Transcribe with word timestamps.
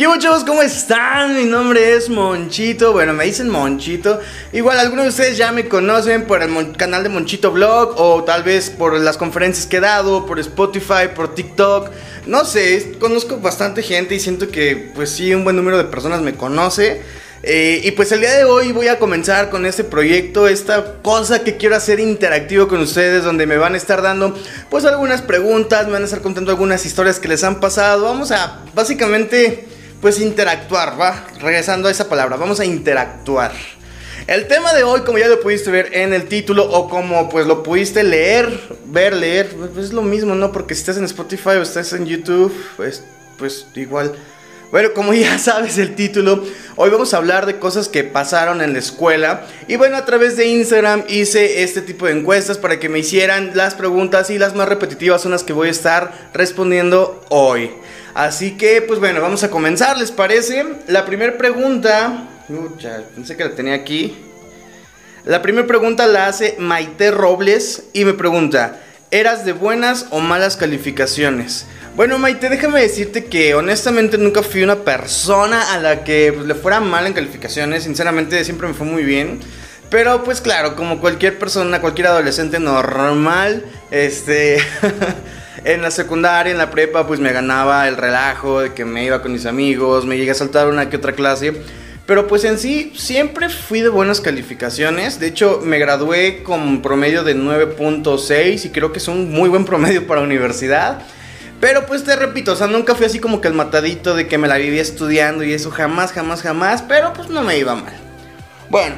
¿Qué 0.00 0.06
chavos? 0.18 0.44
¿Cómo 0.44 0.62
están? 0.62 1.36
Mi 1.36 1.44
nombre 1.44 1.94
es 1.94 2.08
Monchito. 2.08 2.94
Bueno, 2.94 3.12
me 3.12 3.26
dicen 3.26 3.50
Monchito. 3.50 4.18
Igual 4.50 4.78
algunos 4.78 5.04
de 5.04 5.08
ustedes 5.10 5.36
ya 5.36 5.52
me 5.52 5.68
conocen 5.68 6.26
por 6.26 6.42
el 6.42 6.74
canal 6.74 7.02
de 7.02 7.10
Monchito 7.10 7.52
Blog 7.52 8.00
o 8.00 8.24
tal 8.24 8.42
vez 8.42 8.70
por 8.70 8.98
las 8.98 9.18
conferencias 9.18 9.66
que 9.66 9.76
he 9.76 9.80
dado, 9.80 10.24
por 10.24 10.38
Spotify, 10.38 11.10
por 11.14 11.34
TikTok. 11.34 11.90
No 12.24 12.46
sé, 12.46 12.96
conozco 12.98 13.40
bastante 13.40 13.82
gente 13.82 14.14
y 14.14 14.20
siento 14.20 14.48
que 14.48 14.90
pues 14.94 15.10
sí, 15.10 15.34
un 15.34 15.44
buen 15.44 15.56
número 15.56 15.76
de 15.76 15.84
personas 15.84 16.22
me 16.22 16.32
conoce. 16.32 17.02
Eh, 17.42 17.82
y 17.84 17.90
pues 17.90 18.10
el 18.12 18.20
día 18.20 18.34
de 18.34 18.44
hoy 18.44 18.72
voy 18.72 18.88
a 18.88 18.98
comenzar 18.98 19.50
con 19.50 19.66
este 19.66 19.84
proyecto, 19.84 20.48
esta 20.48 20.94
cosa 21.02 21.44
que 21.44 21.58
quiero 21.58 21.76
hacer 21.76 22.00
interactivo 22.00 22.68
con 22.68 22.80
ustedes, 22.80 23.22
donde 23.22 23.46
me 23.46 23.58
van 23.58 23.74
a 23.74 23.76
estar 23.76 24.00
dando 24.00 24.34
pues 24.70 24.86
algunas 24.86 25.20
preguntas, 25.20 25.88
me 25.88 25.92
van 25.92 26.02
a 26.02 26.06
estar 26.06 26.22
contando 26.22 26.52
algunas 26.52 26.86
historias 26.86 27.18
que 27.18 27.28
les 27.28 27.44
han 27.44 27.60
pasado. 27.60 28.04
Vamos 28.04 28.30
a 28.30 28.60
básicamente 28.74 29.68
pues 30.00 30.20
interactuar, 30.20 31.00
va, 31.00 31.26
regresando 31.40 31.88
a 31.88 31.90
esa 31.90 32.08
palabra, 32.08 32.36
vamos 32.36 32.60
a 32.60 32.64
interactuar. 32.64 33.52
El 34.26 34.46
tema 34.46 34.72
de 34.74 34.82
hoy, 34.82 35.00
como 35.00 35.18
ya 35.18 35.28
lo 35.28 35.40
pudiste 35.40 35.70
ver 35.70 35.94
en 35.94 36.12
el 36.12 36.26
título 36.26 36.64
o 36.70 36.88
como 36.88 37.28
pues 37.28 37.46
lo 37.46 37.62
pudiste 37.62 38.04
leer, 38.04 38.60
ver, 38.86 39.14
leer, 39.14 39.48
pues 39.72 39.86
es 39.86 39.92
lo 39.92 40.02
mismo, 40.02 40.34
¿no? 40.34 40.52
Porque 40.52 40.74
si 40.74 40.80
estás 40.80 40.98
en 40.98 41.04
Spotify 41.04 41.50
o 41.50 41.62
estás 41.62 41.92
en 41.92 42.06
YouTube, 42.06 42.54
pues, 42.76 43.02
pues 43.38 43.66
igual 43.74 44.14
bueno, 44.70 44.92
como 44.94 45.12
ya 45.14 45.38
sabes 45.38 45.78
el 45.78 45.94
título, 45.94 46.44
hoy 46.76 46.90
vamos 46.90 47.12
a 47.12 47.16
hablar 47.16 47.46
de 47.46 47.58
cosas 47.58 47.88
que 47.88 48.04
pasaron 48.04 48.60
en 48.60 48.72
la 48.72 48.78
escuela. 48.78 49.46
Y 49.68 49.76
bueno, 49.76 49.96
a 49.96 50.04
través 50.04 50.36
de 50.36 50.46
Instagram 50.46 51.04
hice 51.08 51.62
este 51.62 51.82
tipo 51.82 52.06
de 52.06 52.12
encuestas 52.12 52.58
para 52.58 52.78
que 52.78 52.88
me 52.88 53.00
hicieran 53.00 53.52
las 53.54 53.74
preguntas 53.74 54.30
y 54.30 54.38
las 54.38 54.54
más 54.54 54.68
repetitivas 54.68 55.22
son 55.22 55.32
las 55.32 55.42
que 55.42 55.52
voy 55.52 55.68
a 55.68 55.72
estar 55.72 56.30
respondiendo 56.32 57.24
hoy. 57.30 57.70
Así 58.14 58.56
que, 58.56 58.82
pues 58.82 58.98
bueno, 58.98 59.20
vamos 59.20 59.44
a 59.44 59.50
comenzar, 59.50 59.98
¿les 59.98 60.10
parece? 60.10 60.64
La 60.88 61.04
primera 61.04 61.38
pregunta... 61.38 62.28
Ucha, 62.48 63.02
pensé 63.14 63.36
que 63.36 63.44
la 63.44 63.54
tenía 63.54 63.74
aquí. 63.74 64.16
La 65.24 65.42
primera 65.42 65.66
pregunta 65.66 66.06
la 66.06 66.26
hace 66.26 66.56
Maite 66.58 67.10
Robles 67.10 67.84
y 67.92 68.04
me 68.04 68.14
pregunta, 68.14 68.80
¿eras 69.10 69.44
de 69.44 69.52
buenas 69.52 70.06
o 70.10 70.20
malas 70.20 70.56
calificaciones? 70.56 71.66
Bueno, 71.94 72.18
Maite, 72.18 72.48
déjame 72.48 72.80
decirte 72.80 73.26
que 73.26 73.54
honestamente 73.54 74.16
nunca 74.16 74.42
fui 74.42 74.62
una 74.62 74.76
persona 74.76 75.72
a 75.72 75.78
la 75.78 76.02
que 76.02 76.32
pues, 76.34 76.46
le 76.46 76.54
fuera 76.54 76.80
mal 76.80 77.06
en 77.06 77.12
calificaciones. 77.12 77.84
Sinceramente, 77.84 78.42
siempre 78.44 78.66
me 78.66 78.74
fue 78.74 78.86
muy 78.86 79.04
bien. 79.04 79.40
Pero 79.90 80.24
pues 80.24 80.40
claro, 80.40 80.76
como 80.76 81.00
cualquier 81.00 81.38
persona, 81.38 81.80
cualquier 81.80 82.08
adolescente 82.08 82.58
normal, 82.58 83.64
este... 83.90 84.58
en 85.64 85.82
la 85.82 85.90
secundaria, 85.90 86.52
en 86.52 86.58
la 86.58 86.70
prepa, 86.70 87.06
pues 87.06 87.20
me 87.20 87.32
ganaba 87.32 87.88
el 87.88 87.96
relajo 87.96 88.60
de 88.60 88.72
que 88.72 88.84
me 88.84 89.04
iba 89.04 89.22
con 89.22 89.32
mis 89.32 89.46
amigos, 89.46 90.06
me 90.06 90.16
llegué 90.16 90.30
a 90.30 90.34
saltar 90.34 90.68
una 90.68 90.88
que 90.88 90.96
otra 90.96 91.12
clase. 91.12 91.54
Pero 92.06 92.26
pues 92.26 92.44
en 92.44 92.58
sí 92.58 92.92
siempre 92.96 93.48
fui 93.48 93.82
de 93.82 93.88
buenas 93.88 94.20
calificaciones. 94.20 95.20
De 95.20 95.28
hecho, 95.28 95.60
me 95.62 95.78
gradué 95.78 96.42
con 96.42 96.82
promedio 96.82 97.22
de 97.22 97.36
9.6 97.36 98.64
y 98.64 98.70
creo 98.70 98.90
que 98.90 98.98
es 98.98 99.06
un 99.06 99.30
muy 99.30 99.48
buen 99.48 99.64
promedio 99.64 100.06
para 100.06 100.20
universidad. 100.20 101.02
Pero 101.60 101.86
pues 101.86 102.02
te 102.04 102.16
repito, 102.16 102.52
o 102.52 102.56
sea, 102.56 102.66
nunca 102.66 102.94
fui 102.94 103.06
así 103.06 103.20
como 103.20 103.40
que 103.40 103.48
el 103.48 103.54
matadito 103.54 104.14
de 104.14 104.26
que 104.26 104.38
me 104.38 104.48
la 104.48 104.56
vivía 104.56 104.80
estudiando 104.80 105.44
y 105.44 105.52
eso 105.52 105.70
jamás, 105.70 106.10
jamás, 106.10 106.42
jamás, 106.42 106.82
pero 106.82 107.12
pues 107.12 107.28
no 107.28 107.42
me 107.42 107.58
iba 107.58 107.74
mal. 107.74 107.92
Bueno, 108.70 108.96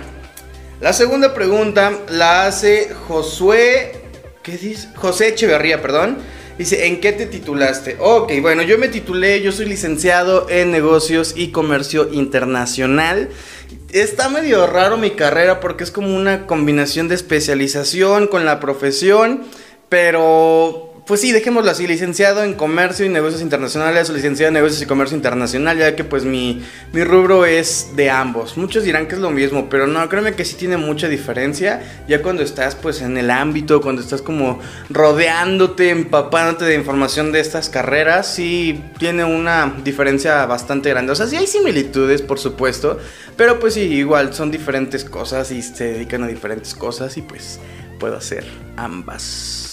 la 0.80 0.92
segunda 0.92 1.34
pregunta 1.34 1.92
la 2.08 2.46
hace 2.46 2.94
Josué, 3.08 4.00
¿qué 4.42 4.56
dice? 4.56 4.88
José 4.94 5.28
Echeverría, 5.28 5.82
perdón. 5.82 6.18
Dice, 6.58 6.86
¿en 6.86 7.00
qué 7.00 7.12
te 7.12 7.26
titulaste? 7.26 7.96
Ok, 7.98 8.32
bueno, 8.40 8.62
yo 8.62 8.78
me 8.78 8.88
titulé, 8.88 9.40
yo 9.40 9.52
soy 9.52 9.66
licenciado 9.66 10.48
en 10.50 10.70
negocios 10.70 11.32
y 11.34 11.48
comercio 11.48 12.12
internacional. 12.12 13.30
Está 13.90 14.28
medio 14.28 14.66
raro 14.66 14.96
mi 14.96 15.12
carrera 15.12 15.60
porque 15.60 15.84
es 15.84 15.90
como 15.90 16.14
una 16.14 16.46
combinación 16.46 17.08
de 17.08 17.14
especialización 17.14 18.26
con 18.26 18.44
la 18.44 18.60
profesión, 18.60 19.44
pero 19.88 20.91
pues 21.04 21.20
sí, 21.20 21.32
dejémoslo 21.32 21.70
así, 21.70 21.88
licenciado 21.88 22.44
en 22.44 22.54
Comercio 22.54 23.04
y 23.04 23.08
Negocios 23.08 23.42
Internacionales 23.42 24.08
o 24.08 24.12
licenciado 24.12 24.48
en 24.48 24.54
Negocios 24.54 24.80
y 24.82 24.86
Comercio 24.86 25.16
Internacional, 25.16 25.76
ya 25.76 25.96
que 25.96 26.04
pues 26.04 26.24
mi, 26.24 26.62
mi 26.92 27.02
rubro 27.02 27.44
es 27.44 27.88
de 27.96 28.08
ambos. 28.08 28.56
Muchos 28.56 28.84
dirán 28.84 29.08
que 29.08 29.16
es 29.16 29.20
lo 29.20 29.30
mismo, 29.30 29.68
pero 29.68 29.88
no, 29.88 30.08
créeme 30.08 30.34
que 30.34 30.44
sí 30.44 30.54
tiene 30.54 30.76
mucha 30.76 31.08
diferencia, 31.08 31.82
ya 32.06 32.22
cuando 32.22 32.42
estás 32.44 32.76
pues 32.76 33.02
en 33.02 33.16
el 33.16 33.32
ámbito, 33.32 33.80
cuando 33.80 34.00
estás 34.00 34.22
como 34.22 34.60
rodeándote, 34.90 35.90
empapándote 35.90 36.66
de 36.66 36.76
información 36.76 37.32
de 37.32 37.40
estas 37.40 37.68
carreras, 37.68 38.32
sí 38.32 38.80
tiene 38.98 39.24
una 39.24 39.74
diferencia 39.82 40.46
bastante 40.46 40.90
grande. 40.90 41.12
O 41.12 41.16
sea, 41.16 41.26
sí 41.26 41.36
hay 41.36 41.48
similitudes, 41.48 42.22
por 42.22 42.38
supuesto, 42.38 43.00
pero 43.36 43.58
pues 43.58 43.74
sí, 43.74 43.80
igual 43.80 44.32
son 44.34 44.52
diferentes 44.52 45.04
cosas 45.04 45.50
y 45.50 45.62
se 45.62 45.94
dedican 45.94 46.22
a 46.22 46.28
diferentes 46.28 46.76
cosas 46.76 47.16
y 47.16 47.22
pues 47.22 47.58
puedo 47.98 48.16
hacer 48.16 48.44
ambas. 48.76 49.71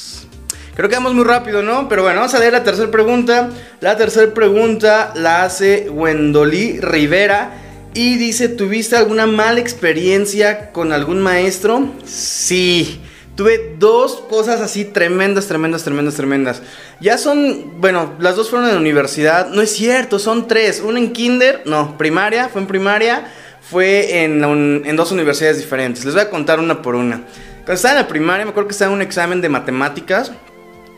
Creo 0.80 0.88
que 0.88 0.96
vamos 0.96 1.14
muy 1.14 1.26
rápido, 1.26 1.62
¿no? 1.62 1.90
Pero 1.90 2.04
bueno, 2.04 2.22
vamos 2.22 2.34
a 2.36 2.40
leer 2.40 2.54
la 2.54 2.64
tercera 2.64 2.90
pregunta. 2.90 3.50
La 3.82 3.98
tercera 3.98 4.34
pregunta 4.34 5.12
la 5.14 5.44
hace 5.44 5.90
Wendolí 5.90 6.80
Rivera. 6.80 7.52
Y 7.94 8.16
dice, 8.16 8.48
¿tuviste 8.48 8.96
alguna 8.96 9.28
mala 9.28 9.60
experiencia 9.60 10.72
con 10.72 10.94
algún 10.94 11.20
maestro? 11.20 11.92
Sí. 12.06 13.02
Tuve 13.36 13.76
dos 13.78 14.24
cosas 14.30 14.62
así 14.62 14.86
tremendas, 14.86 15.48
tremendas, 15.48 15.84
tremendas, 15.84 16.16
tremendas. 16.16 16.62
Ya 17.02 17.18
son, 17.18 17.82
bueno, 17.82 18.14
las 18.18 18.38
dos 18.38 18.50
fueron 18.50 18.70
en 18.70 18.76
la 18.76 18.80
universidad. 18.80 19.50
No 19.50 19.62
es 19.62 19.72
cierto, 19.72 20.18
son 20.18 20.48
tres. 20.48 20.80
Una 20.80 21.00
en 21.00 21.12
kinder, 21.12 21.62
no, 21.66 21.98
primaria, 21.98 22.48
fue 22.48 22.62
en 22.62 22.68
primaria. 22.68 23.30
Fue 23.70 24.24
en, 24.24 24.42
en 24.86 24.96
dos 24.96 25.12
universidades 25.12 25.58
diferentes. 25.58 26.06
Les 26.06 26.14
voy 26.14 26.24
a 26.24 26.30
contar 26.30 26.58
una 26.58 26.82
por 26.82 26.96
una. 26.96 27.24
Cuando 27.66 27.74
estaba 27.74 27.96
en 27.96 28.02
la 28.04 28.08
primaria, 28.08 28.46
me 28.46 28.52
acuerdo 28.52 28.70
que 28.70 28.72
estaba 28.72 28.92
en 28.92 28.96
un 28.96 29.02
examen 29.02 29.42
de 29.42 29.50
matemáticas 29.50 30.32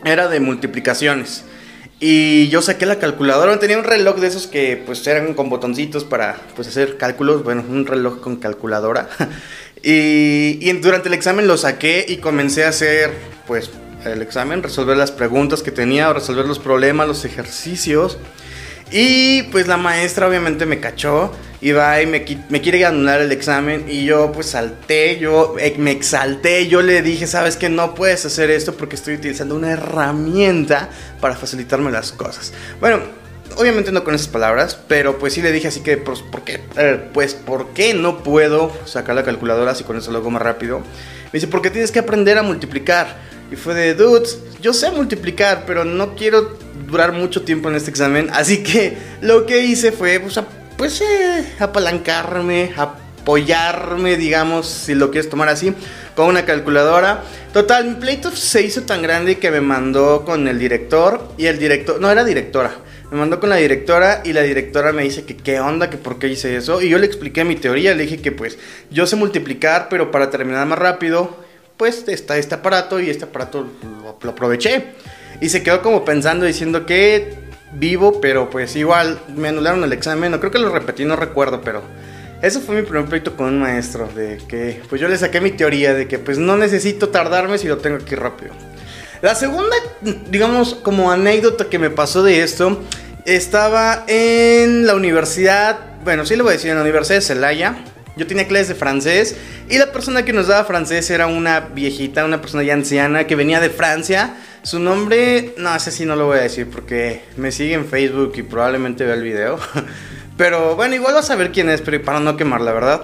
era 0.05 0.27
de 0.27 0.39
multiplicaciones. 0.39 1.43
Y 1.99 2.49
yo 2.49 2.63
saqué 2.63 2.87
la 2.87 2.97
calculadora, 2.97 3.59
tenía 3.59 3.77
un 3.77 3.83
reloj 3.83 4.17
de 4.17 4.27
esos 4.27 4.47
que 4.47 4.81
pues 4.85 5.05
eran 5.05 5.35
con 5.35 5.49
botoncitos 5.49 6.03
para 6.03 6.35
pues 6.55 6.67
hacer 6.67 6.97
cálculos, 6.97 7.43
bueno, 7.43 7.63
un 7.69 7.85
reloj 7.85 8.19
con 8.21 8.37
calculadora. 8.37 9.07
y, 9.83 10.57
y 10.59 10.71
durante 10.81 11.09
el 11.09 11.13
examen 11.13 11.47
lo 11.47 11.57
saqué 11.57 12.03
y 12.07 12.17
comencé 12.17 12.65
a 12.65 12.69
hacer 12.69 13.11
pues 13.45 13.69
el 14.03 14.23
examen, 14.23 14.63
resolver 14.63 14.97
las 14.97 15.11
preguntas 15.11 15.61
que 15.61 15.71
tenía, 15.71 16.11
resolver 16.11 16.45
los 16.45 16.57
problemas, 16.57 17.07
los 17.07 17.23
ejercicios. 17.23 18.17
Y 18.91 19.43
pues 19.43 19.67
la 19.67 19.77
maestra 19.77 20.27
obviamente 20.27 20.65
me 20.65 20.79
cachó 20.79 21.31
y 21.61 21.71
va 21.71 22.01
y 22.01 22.07
me, 22.07 22.23
quiere 22.23 22.85
anular 22.85 23.21
el 23.21 23.31
examen 23.31 23.85
y 23.87 24.03
yo 24.03 24.31
pues 24.31 24.47
salté, 24.47 25.17
yo 25.17 25.55
me 25.77 25.91
exalté, 25.91 26.67
yo 26.67 26.81
le 26.81 27.01
dije, 27.01 27.25
sabes 27.27 27.55
que 27.55 27.69
no 27.69 27.95
puedes 27.95 28.25
hacer 28.25 28.49
esto 28.49 28.73
porque 28.75 28.95
estoy 28.95 29.13
utilizando 29.15 29.55
una 29.55 29.71
herramienta 29.71 30.89
para 31.21 31.35
facilitarme 31.35 31.91
las 31.91 32.11
cosas. 32.11 32.51
Bueno, 32.81 32.99
obviamente 33.57 33.91
no 33.91 34.03
con 34.03 34.15
esas 34.15 34.27
palabras, 34.27 34.77
pero 34.87 35.19
pues 35.19 35.33
sí 35.33 35.41
le 35.41 35.51
dije 35.51 35.67
así 35.67 35.81
que, 35.81 35.97
pues, 35.97 36.19
¿por 36.21 36.43
qué? 36.43 36.59
Pues, 37.13 37.33
¿por 37.33 37.69
qué 37.69 37.93
no 37.93 38.23
puedo 38.23 38.71
sacar 38.85 39.15
la 39.15 39.23
calculadora 39.23 39.75
si 39.75 39.83
con 39.83 39.97
eso 39.97 40.11
lo 40.11 40.17
hago 40.17 40.31
más 40.31 40.41
rápido? 40.41 40.79
Me 40.79 41.37
dice, 41.37 41.47
porque 41.47 41.69
tienes 41.69 41.91
que 41.91 41.99
aprender 41.99 42.37
a 42.37 42.43
multiplicar. 42.43 43.31
Y 43.51 43.57
fue 43.57 43.73
de, 43.73 43.93
dudes, 43.95 44.39
yo 44.61 44.71
sé 44.71 44.91
multiplicar, 44.91 45.65
pero 45.67 45.83
no 45.83 46.15
quiero 46.15 46.57
durar 46.87 47.11
mucho 47.11 47.41
tiempo 47.41 47.69
en 47.69 47.75
este 47.75 47.89
examen. 47.89 48.29
Así 48.31 48.63
que 48.63 48.97
lo 49.21 49.45
que 49.45 49.65
hice 49.65 49.91
fue 49.91 50.21
pues, 50.21 50.39
pues 50.77 51.01
eh, 51.01 51.53
apalancarme, 51.59 52.71
apoyarme, 52.77 54.15
digamos, 54.15 54.67
si 54.67 54.95
lo 54.95 55.11
quieres 55.11 55.29
tomar 55.29 55.49
así, 55.49 55.73
con 56.15 56.27
una 56.27 56.45
calculadora. 56.45 57.23
Total, 57.51 57.83
mi 57.85 57.95
pleito 57.95 58.31
se 58.31 58.61
hizo 58.61 58.83
tan 58.83 59.01
grande 59.01 59.37
que 59.37 59.51
me 59.51 59.59
mandó 59.59 60.23
con 60.23 60.47
el 60.47 60.57
director 60.57 61.33
y 61.37 61.47
el 61.47 61.59
director, 61.59 61.99
no 61.99 62.09
era 62.09 62.23
directora. 62.23 62.71
Me 63.11 63.17
mandó 63.17 63.41
con 63.41 63.49
la 63.49 63.57
directora 63.57 64.21
y 64.23 64.31
la 64.31 64.43
directora 64.43 64.93
me 64.93 65.03
dice 65.03 65.25
que 65.25 65.35
qué 65.35 65.59
onda, 65.59 65.89
que 65.89 65.97
por 65.97 66.17
qué 66.17 66.29
hice 66.29 66.55
eso. 66.55 66.81
Y 66.81 66.87
yo 66.87 66.97
le 66.97 67.05
expliqué 67.05 67.43
mi 67.43 67.57
teoría, 67.57 67.93
le 67.93 68.03
dije 68.03 68.21
que 68.21 68.31
pues 68.31 68.57
yo 68.89 69.05
sé 69.05 69.17
multiplicar, 69.17 69.87
pero 69.89 70.11
para 70.11 70.29
terminar 70.29 70.65
más 70.65 70.79
rápido, 70.79 71.40
pues 71.81 72.07
está 72.09 72.37
este 72.37 72.53
aparato 72.53 72.99
y 72.99 73.09
este 73.09 73.23
aparato 73.23 73.65
lo 74.21 74.29
aproveché. 74.29 74.93
Y 75.39 75.49
se 75.49 75.63
quedó 75.63 75.81
como 75.81 76.05
pensando, 76.05 76.45
diciendo 76.45 76.85
que 76.85 77.39
vivo, 77.73 78.21
pero 78.21 78.51
pues 78.51 78.75
igual 78.75 79.19
me 79.35 79.47
anularon 79.47 79.83
el 79.83 79.91
examen. 79.91 80.29
No 80.29 80.39
creo 80.39 80.51
que 80.51 80.59
lo 80.59 80.69
repetí, 80.69 81.05
no 81.05 81.15
recuerdo, 81.15 81.61
pero 81.61 81.81
eso 82.43 82.61
fue 82.61 82.75
mi 82.75 82.83
primer 82.83 83.05
proyecto 83.05 83.35
con 83.35 83.47
un 83.47 83.61
maestro. 83.61 84.07
De 84.13 84.37
que 84.47 84.79
pues 84.89 85.01
yo 85.01 85.07
le 85.07 85.17
saqué 85.17 85.41
mi 85.41 85.49
teoría 85.49 85.95
de 85.95 86.07
que 86.07 86.19
pues 86.19 86.37
no 86.37 86.55
necesito 86.55 87.09
tardarme 87.09 87.57
si 87.57 87.67
lo 87.67 87.79
tengo 87.79 87.95
aquí 87.95 88.13
rápido. 88.13 88.53
La 89.23 89.33
segunda, 89.33 89.75
digamos, 90.29 90.75
como 90.75 91.11
anécdota 91.11 91.65
que 91.65 91.79
me 91.79 91.89
pasó 91.89 92.21
de 92.21 92.43
esto, 92.43 92.79
estaba 93.25 94.03
en 94.05 94.85
la 94.85 94.93
universidad, 94.93 95.79
bueno, 96.03 96.27
sí 96.27 96.35
le 96.35 96.43
voy 96.43 96.51
a 96.51 96.53
decir, 96.57 96.69
en 96.69 96.75
la 96.75 96.83
Universidad 96.83 97.17
de 97.17 97.21
Celaya. 97.21 97.75
Yo 98.17 98.27
tenía 98.27 98.47
clases 98.47 98.69
de 98.69 98.75
francés 98.75 99.35
y 99.69 99.77
la 99.77 99.91
persona 99.91 100.25
que 100.25 100.33
nos 100.33 100.47
daba 100.47 100.65
francés 100.65 101.09
era 101.09 101.27
una 101.27 101.61
viejita, 101.61 102.25
una 102.25 102.41
persona 102.41 102.63
ya 102.63 102.73
anciana 102.73 103.25
que 103.25 103.35
venía 103.35 103.61
de 103.61 103.69
Francia 103.69 104.35
Su 104.63 104.79
nombre, 104.79 105.53
no, 105.57 105.73
ese 105.75 105.91
sí 105.91 106.05
no 106.05 106.15
lo 106.15 106.25
voy 106.25 106.39
a 106.39 106.41
decir 106.41 106.67
porque 106.69 107.21
me 107.37 107.51
sigue 107.51 107.73
en 107.73 107.85
Facebook 107.85 108.33
y 108.35 108.43
probablemente 108.43 109.05
vea 109.05 109.15
el 109.15 109.23
video. 109.23 109.59
Pero 110.37 110.75
bueno, 110.75 110.95
igual 110.95 111.13
vas 111.13 111.29
a 111.29 111.35
ver 111.35 111.51
quién 111.51 111.69
es, 111.69 111.81
pero 111.81 112.01
para 112.01 112.19
no 112.19 112.35
quemar, 112.35 112.61
la 112.61 112.73
verdad. 112.73 113.01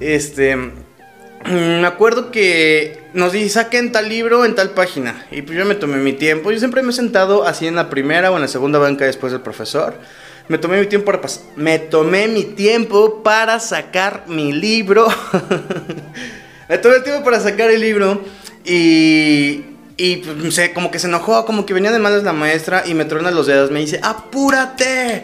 Este, 0.00 0.56
me 0.56 1.86
acuerdo 1.86 2.30
que 2.30 3.00
nos 3.14 3.32
dice, 3.32 3.50
saquen 3.50 3.92
tal 3.92 4.08
libro 4.08 4.44
en 4.44 4.54
tal 4.54 4.70
página. 4.70 5.26
Y 5.30 5.42
pues 5.42 5.56
yo 5.56 5.64
me 5.64 5.74
tomé 5.74 5.98
mi 5.98 6.12
tiempo. 6.12 6.50
Yo 6.50 6.58
siempre 6.58 6.82
me 6.82 6.90
he 6.90 6.92
sentado 6.92 7.46
así 7.46 7.66
en 7.66 7.76
la 7.76 7.90
primera 7.90 8.30
o 8.30 8.36
en 8.36 8.42
la 8.42 8.48
segunda 8.48 8.78
banca 8.78 9.04
después 9.04 9.32
del 9.32 9.40
profesor. 9.40 9.94
Me 10.50 10.58
tomé 10.58 10.80
mi 10.80 10.86
tiempo 10.88 11.12
para 11.12 11.20
me 11.54 11.78
tomé 11.78 12.26
mi 12.26 12.42
tiempo 12.42 13.22
para 13.22 13.60
sacar 13.60 14.24
mi 14.26 14.52
libro. 14.52 15.06
me 16.68 16.76
tomé 16.76 16.96
el 16.96 17.04
tiempo 17.04 17.22
para 17.22 17.38
sacar 17.38 17.70
el 17.70 17.80
libro 17.80 18.20
y 18.64 19.62
y 19.96 20.16
pues, 20.16 20.52
sé, 20.52 20.72
como 20.72 20.90
que 20.90 20.98
se 20.98 21.06
enojó, 21.06 21.46
como 21.46 21.66
que 21.66 21.72
venía 21.72 21.92
de 21.92 22.00
malas 22.00 22.24
la 22.24 22.32
maestra 22.32 22.82
y 22.84 22.94
me 22.94 23.04
trona 23.04 23.30
los 23.30 23.46
dedos, 23.46 23.70
me 23.70 23.78
dice, 23.78 24.00
"Apúrate." 24.02 25.22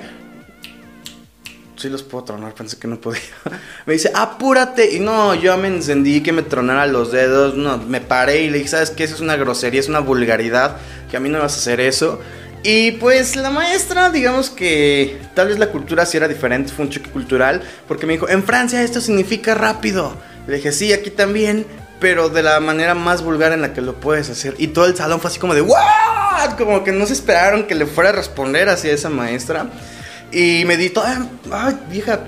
Sí 1.75 1.89
los 1.89 2.05
puedo 2.05 2.23
tronar, 2.23 2.55
pensé 2.55 2.79
que 2.79 2.87
no 2.87 3.01
podía. 3.01 3.21
me 3.87 3.95
dice, 3.95 4.13
"Apúrate." 4.15 4.95
Y 4.95 5.01
no, 5.01 5.35
yo 5.35 5.59
me 5.59 5.67
encendí 5.67 6.23
que 6.23 6.31
me 6.31 6.43
tronara 6.43 6.87
los 6.87 7.11
dedos, 7.11 7.57
no, 7.57 7.79
me 7.79 8.01
paré 8.01 8.43
y 8.43 8.51
le 8.51 8.59
dije, 8.59 8.71
"¿Sabes 8.71 8.91
qué? 8.91 9.03
Eso 9.03 9.17
es 9.17 9.21
una 9.21 9.35
grosería, 9.35 9.81
es 9.81 9.89
una 9.89 9.99
vulgaridad, 9.99 10.77
que 11.11 11.17
a 11.17 11.21
mí 11.21 11.29
no 11.31 11.41
vas 11.41 11.55
a 11.55 11.57
hacer 11.57 11.81
eso." 11.81 12.21
Y 12.63 12.93
pues 12.93 13.37
la 13.37 13.51
maestra, 13.51 14.11
digamos 14.11 14.51
que 14.51 15.21
tal 15.35 15.49
vez 15.49 15.59
la 15.59 15.69
cultura 15.69 16.05
sí 16.05 16.17
era 16.17 16.27
diferente, 16.27 16.73
fue 16.73 16.85
un 16.85 16.91
choque 16.91 17.11
cultural, 17.11 17.63
porque 17.87 18.07
me 18.07 18.15
dijo, 18.15 18.29
en 18.29 18.43
Francia 18.43 18.83
esto 18.83 19.01
significa 19.01 19.55
rápido. 19.55 20.17
Le 20.47 20.57
dije, 20.57 20.73
sí, 20.73 20.93
aquí 20.93 21.11
también, 21.11 21.67
pero 22.01 22.29
de 22.29 22.43
la 22.43 22.61
manera 22.61 22.95
más 22.95 23.23
vulgar 23.23 23.53
en 23.53 23.63
la 23.63 23.73
que 23.73 23.81
lo 23.81 24.01
puedes 24.01 24.31
hacer. 24.31 24.55
Y 24.59 24.69
todo 24.69 24.87
el 24.87 24.97
salón 24.97 25.21
fue 25.21 25.31
así 25.31 25.39
como 25.39 25.55
de, 25.55 25.63
¿what? 25.63 26.57
Como 26.59 26.85
que 26.85 26.93
no 26.93 27.07
se 27.07 27.13
esperaron 27.13 27.67
que 27.67 27.75
le 27.75 27.87
fuera 27.87 28.11
a 28.11 28.13
responder 28.13 28.69
así 28.69 28.89
esa 28.89 29.11
maestra. 29.11 29.71
Y 30.33 30.65
me 30.67 30.77
dijo, 30.77 31.03
ay, 31.51 31.79
vieja, 31.91 32.21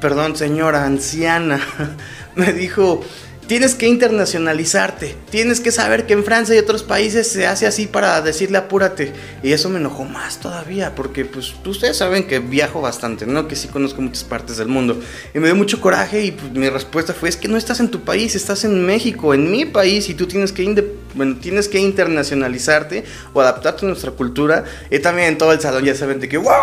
perdón, 0.00 0.36
señora, 0.36 0.84
anciana. 0.84 1.60
me 2.34 2.52
dijo, 2.52 3.04
Tienes 3.52 3.74
que 3.74 3.86
internacionalizarte. 3.86 5.14
Tienes 5.28 5.60
que 5.60 5.72
saber 5.72 6.06
que 6.06 6.14
en 6.14 6.24
Francia 6.24 6.54
y 6.54 6.58
otros 6.58 6.82
países 6.82 7.28
se 7.28 7.46
hace 7.46 7.66
así 7.66 7.86
para 7.86 8.22
decirle 8.22 8.56
apúrate. 8.56 9.12
Y 9.42 9.52
eso 9.52 9.68
me 9.68 9.78
enojó 9.78 10.06
más 10.06 10.40
todavía, 10.40 10.94
porque 10.94 11.26
pues 11.26 11.52
ustedes 11.66 11.98
saben 11.98 12.26
que 12.26 12.38
viajo 12.38 12.80
bastante, 12.80 13.26
¿no? 13.26 13.48
Que 13.48 13.54
sí 13.54 13.68
conozco 13.68 14.00
muchas 14.00 14.24
partes 14.24 14.56
del 14.56 14.68
mundo. 14.68 14.98
Y 15.34 15.38
me 15.38 15.48
dio 15.48 15.54
mucho 15.54 15.82
coraje 15.82 16.24
y 16.24 16.30
pues, 16.30 16.50
mi 16.52 16.70
respuesta 16.70 17.12
fue, 17.12 17.28
es 17.28 17.36
que 17.36 17.46
no 17.46 17.58
estás 17.58 17.78
en 17.80 17.90
tu 17.90 18.00
país, 18.00 18.34
estás 18.34 18.64
en 18.64 18.86
México, 18.86 19.34
en 19.34 19.50
mi 19.50 19.66
país, 19.66 20.08
y 20.08 20.14
tú 20.14 20.26
tienes 20.26 20.50
que, 20.50 20.94
bueno, 21.14 21.36
tienes 21.38 21.68
que 21.68 21.78
internacionalizarte 21.78 23.04
o 23.34 23.42
adaptarte 23.42 23.84
a 23.84 23.88
nuestra 23.90 24.12
cultura. 24.12 24.64
Y 24.90 24.98
también 25.00 25.28
en 25.28 25.36
todo 25.36 25.52
el 25.52 25.60
salón 25.60 25.84
ya 25.84 25.94
saben 25.94 26.20
de 26.20 26.28
que 26.30 26.38
¡Wow! 26.38 26.54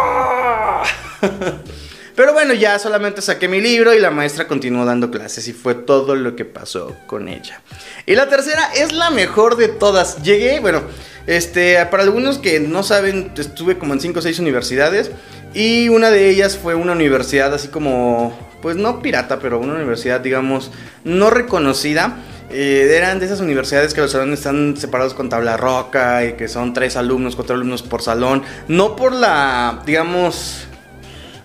Pero 2.19 2.33
bueno, 2.33 2.53
ya 2.53 2.77
solamente 2.79 3.21
saqué 3.21 3.47
mi 3.47 3.61
libro 3.61 3.93
y 3.93 3.99
la 4.01 4.11
maestra 4.11 4.45
continuó 4.45 4.83
dando 4.83 5.09
clases 5.09 5.47
y 5.47 5.53
fue 5.53 5.73
todo 5.73 6.17
lo 6.17 6.35
que 6.35 6.43
pasó 6.43 6.97
con 7.07 7.29
ella. 7.29 7.61
Y 8.05 8.15
la 8.15 8.27
tercera 8.27 8.73
es 8.75 8.91
la 8.91 9.09
mejor 9.09 9.55
de 9.55 9.69
todas. 9.69 10.21
Llegué, 10.21 10.59
bueno, 10.59 10.81
este, 11.27 11.77
para 11.85 12.03
algunos 12.03 12.37
que 12.37 12.59
no 12.59 12.83
saben, 12.83 13.31
estuve 13.37 13.77
como 13.77 13.93
en 13.93 14.01
5 14.01 14.19
o 14.19 14.21
6 14.21 14.37
universidades 14.39 15.11
y 15.53 15.87
una 15.87 16.11
de 16.11 16.29
ellas 16.29 16.57
fue 16.57 16.75
una 16.75 16.91
universidad 16.91 17.53
así 17.53 17.69
como, 17.69 18.37
pues 18.61 18.75
no 18.75 19.01
pirata, 19.01 19.39
pero 19.39 19.57
una 19.57 19.75
universidad, 19.75 20.19
digamos, 20.19 20.71
no 21.05 21.29
reconocida. 21.29 22.17
Eh, 22.51 22.93
eran 22.97 23.21
de 23.21 23.27
esas 23.27 23.39
universidades 23.39 23.93
que 23.93 24.01
los 24.01 24.11
salones 24.11 24.39
están 24.39 24.75
separados 24.75 25.13
con 25.13 25.29
tabla 25.29 25.55
roca 25.55 26.25
y 26.25 26.33
que 26.33 26.49
son 26.49 26.73
tres 26.73 26.97
alumnos, 26.97 27.37
cuatro 27.37 27.55
alumnos 27.55 27.81
por 27.81 28.01
salón. 28.01 28.43
No 28.67 28.97
por 28.97 29.13
la, 29.13 29.83
digamos, 29.85 30.67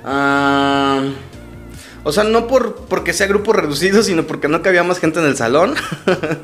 Ah, 0.05 1.03
o 2.03 2.13
sea, 2.13 2.25
no 2.25 2.47
por 2.47 2.87
porque 2.89 3.15
sea 3.15 3.27
grupo 3.27 3.53
reducido, 3.55 4.03
sino 4.03 4.25
porque 4.25 4.49
no 4.49 4.63
cabía 4.63 4.85
más 4.85 5.01
gente 5.01 5.19
en 5.21 5.27
el 5.27 5.37
salón. 5.37 5.75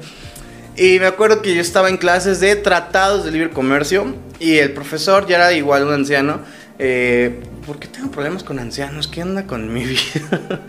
y 0.77 0.99
me 0.99 1.07
acuerdo 1.07 1.43
que 1.43 1.55
yo 1.55 1.61
estaba 1.61 1.91
en 1.91 1.99
clases 1.99 2.41
de 2.41 2.57
tratados 2.57 3.25
de 3.25 3.31
libre 3.31 3.51
comercio 3.51 4.15
y 4.39 4.57
el 4.57 4.73
profesor 4.73 5.27
ya 5.27 5.37
era 5.37 5.53
igual 5.53 5.85
un 5.85 5.93
anciano. 5.93 6.41
Eh, 6.79 7.41
¿Por 7.67 7.79
qué 7.79 7.89
tengo 7.89 8.11
problemas 8.11 8.43
con 8.43 8.59
ancianos? 8.59 9.07
¿Qué 9.07 9.21
anda 9.21 9.47
con 9.47 9.71
mi 9.71 9.85
vida? 9.85 10.63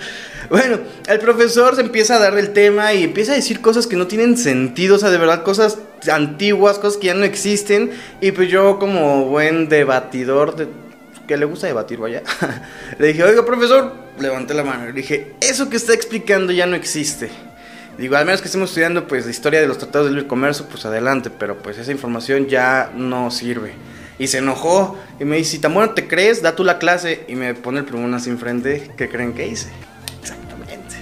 bueno, 0.50 0.80
el 1.08 1.20
profesor 1.20 1.74
se 1.76 1.82
empieza 1.82 2.18
a 2.18 2.20
dar 2.20 2.38
el 2.38 2.52
tema 2.52 2.94
y 2.94 3.06
empieza 3.06 3.32
a 3.32 3.36
decir 3.36 3.62
cosas 3.62 3.88
que 3.88 3.96
no 3.96 4.08
tienen 4.08 4.36
sentido, 4.36 4.98
o 4.98 5.00
sea, 5.00 5.10
de 5.10 5.18
verdad, 5.18 5.44
cosas 5.44 5.78
antiguas, 6.12 6.80
cosas 6.80 6.98
que 6.98 7.08
ya 7.08 7.14
no 7.14 7.24
existen. 7.24 7.92
Y 8.20 8.34
pues 8.34 8.50
yo 8.50 8.78
como 8.78 9.28
buen 9.28 9.70
debatidor 9.70 10.58
de 10.58 10.68
que 11.31 11.38
le 11.38 11.45
gusta 11.45 11.68
debatir, 11.68 11.98
vaya. 11.98 12.24
le 13.00 13.07
dije, 13.07 13.24
oiga, 13.24 13.45
profesor, 13.45 13.94
levanté 14.19 14.54
la 14.54 14.66
mano. 14.66 14.88
Le 14.88 14.92
dije, 14.92 15.33
eso 15.39 15.69
que 15.69 15.78
está 15.78 15.94
explicando 15.94 16.51
ya 16.51 16.66
no 16.66 16.75
existe. 16.75 17.30
Digo, 17.98 18.18
al 18.18 18.25
menos 18.25 18.42
que 18.42 18.48
estemos 18.48 18.69
estudiando 18.69 19.07
pues 19.07 19.24
la 19.24 19.31
historia 19.31 19.62
de 19.62 19.68
los 19.68 19.78
tratados 19.78 20.07
de 20.07 20.13
libre 20.13 20.28
comercio, 20.28 20.66
pues 20.69 20.86
adelante, 20.86 21.30
pero 21.30 21.57
pues 21.60 21.78
esa 21.78 21.92
información 21.92 22.48
ya 22.48 22.92
no 22.95 23.31
sirve. 23.31 23.74
Y 24.19 24.28
se 24.28 24.39
enojó 24.39 25.00
y 25.22 25.25
me 25.25 25.38
dice, 25.38 25.51
si 25.51 25.60
tan 25.60 25.74
bueno 25.74 25.94
te 25.94 26.07
crees, 26.10 26.42
da 26.42 26.54
tú 26.54 26.66
la 26.66 26.80
clase. 26.80 27.24
Y 27.30 27.36
me 27.36 27.54
pone 27.54 27.80
el 27.80 27.86
plumón 27.86 28.13
así 28.13 28.30
enfrente, 28.30 28.92
¿qué 28.98 29.07
creen 29.07 29.33
que 29.33 29.48
hice? 29.48 29.69
Exactamente. 30.22 30.95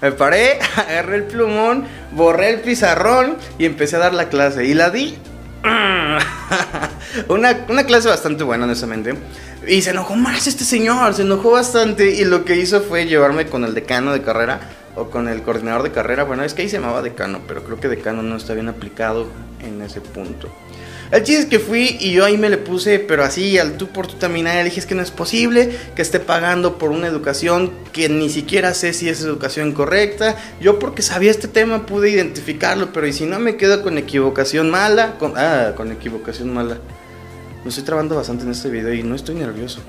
Me 0.00 0.12
paré, 0.12 0.58
agarré 0.76 1.16
el 1.16 1.24
plumón, 1.24 1.84
borré 2.12 2.48
el 2.48 2.60
pizarrón 2.60 3.36
y 3.58 3.66
empecé 3.66 3.96
a 3.96 3.98
dar 3.98 4.14
la 4.14 4.30
clase. 4.30 4.64
Y 4.64 4.72
la 4.72 4.88
di. 4.88 5.18
una, 7.28 7.66
una 7.68 7.84
clase 7.84 8.08
bastante 8.08 8.44
buena, 8.44 8.64
honestamente. 8.64 9.14
Y 9.66 9.82
se 9.82 9.90
enojó 9.90 10.14
más 10.14 10.46
este 10.46 10.64
señor, 10.64 11.14
se 11.14 11.22
enojó 11.22 11.50
bastante 11.50 12.14
y 12.14 12.24
lo 12.24 12.44
que 12.44 12.56
hizo 12.56 12.82
fue 12.82 13.06
llevarme 13.06 13.46
con 13.46 13.64
el 13.64 13.74
decano 13.74 14.12
de 14.12 14.22
carrera 14.22 14.60
o 14.94 15.10
con 15.10 15.28
el 15.28 15.42
coordinador 15.42 15.82
de 15.82 15.90
carrera. 15.90 16.22
Bueno, 16.22 16.44
es 16.44 16.54
que 16.54 16.62
ahí 16.62 16.68
se 16.68 16.78
llamaba 16.78 17.02
decano, 17.02 17.40
pero 17.48 17.64
creo 17.64 17.80
que 17.80 17.88
decano 17.88 18.22
no 18.22 18.36
está 18.36 18.54
bien 18.54 18.68
aplicado 18.68 19.26
en 19.60 19.82
ese 19.82 20.00
punto. 20.00 20.48
El 21.10 21.22
chiste 21.22 21.42
es 21.42 21.46
que 21.46 21.58
fui 21.58 21.96
y 22.00 22.12
yo 22.12 22.24
ahí 22.24 22.36
me 22.38 22.48
le 22.48 22.58
puse, 22.58 23.00
pero 23.00 23.24
así 23.24 23.58
al 23.58 23.76
tú 23.76 23.88
por 23.88 24.06
tu 24.06 24.16
también, 24.16 24.46
le 24.46 24.64
dije 24.64 24.82
que 24.82 24.94
no 24.94 25.02
es 25.02 25.10
posible 25.10 25.76
que 25.94 26.02
esté 26.02 26.20
pagando 26.20 26.78
por 26.78 26.90
una 26.90 27.08
educación 27.08 27.72
que 27.92 28.08
ni 28.08 28.28
siquiera 28.28 28.72
sé 28.74 28.92
si 28.92 29.08
es 29.08 29.20
educación 29.20 29.72
correcta. 29.72 30.36
Yo 30.60 30.78
porque 30.78 31.02
sabía 31.02 31.30
este 31.32 31.48
tema 31.48 31.86
pude 31.86 32.10
identificarlo, 32.10 32.92
pero 32.92 33.06
y 33.06 33.12
si 33.12 33.24
no 33.24 33.40
me 33.40 33.56
quedo 33.56 33.82
con 33.82 33.98
equivocación 33.98 34.70
mala, 34.70 35.16
con, 35.18 35.34
ah, 35.36 35.72
con 35.76 35.90
equivocación 35.90 36.54
mala. 36.54 36.78
Me 37.66 37.70
estoy 37.70 37.82
trabando 37.82 38.14
bastante 38.14 38.44
en 38.44 38.52
este 38.52 38.70
video 38.70 38.94
y 38.94 39.02
no 39.02 39.16
estoy 39.16 39.34
nervioso. 39.34 39.80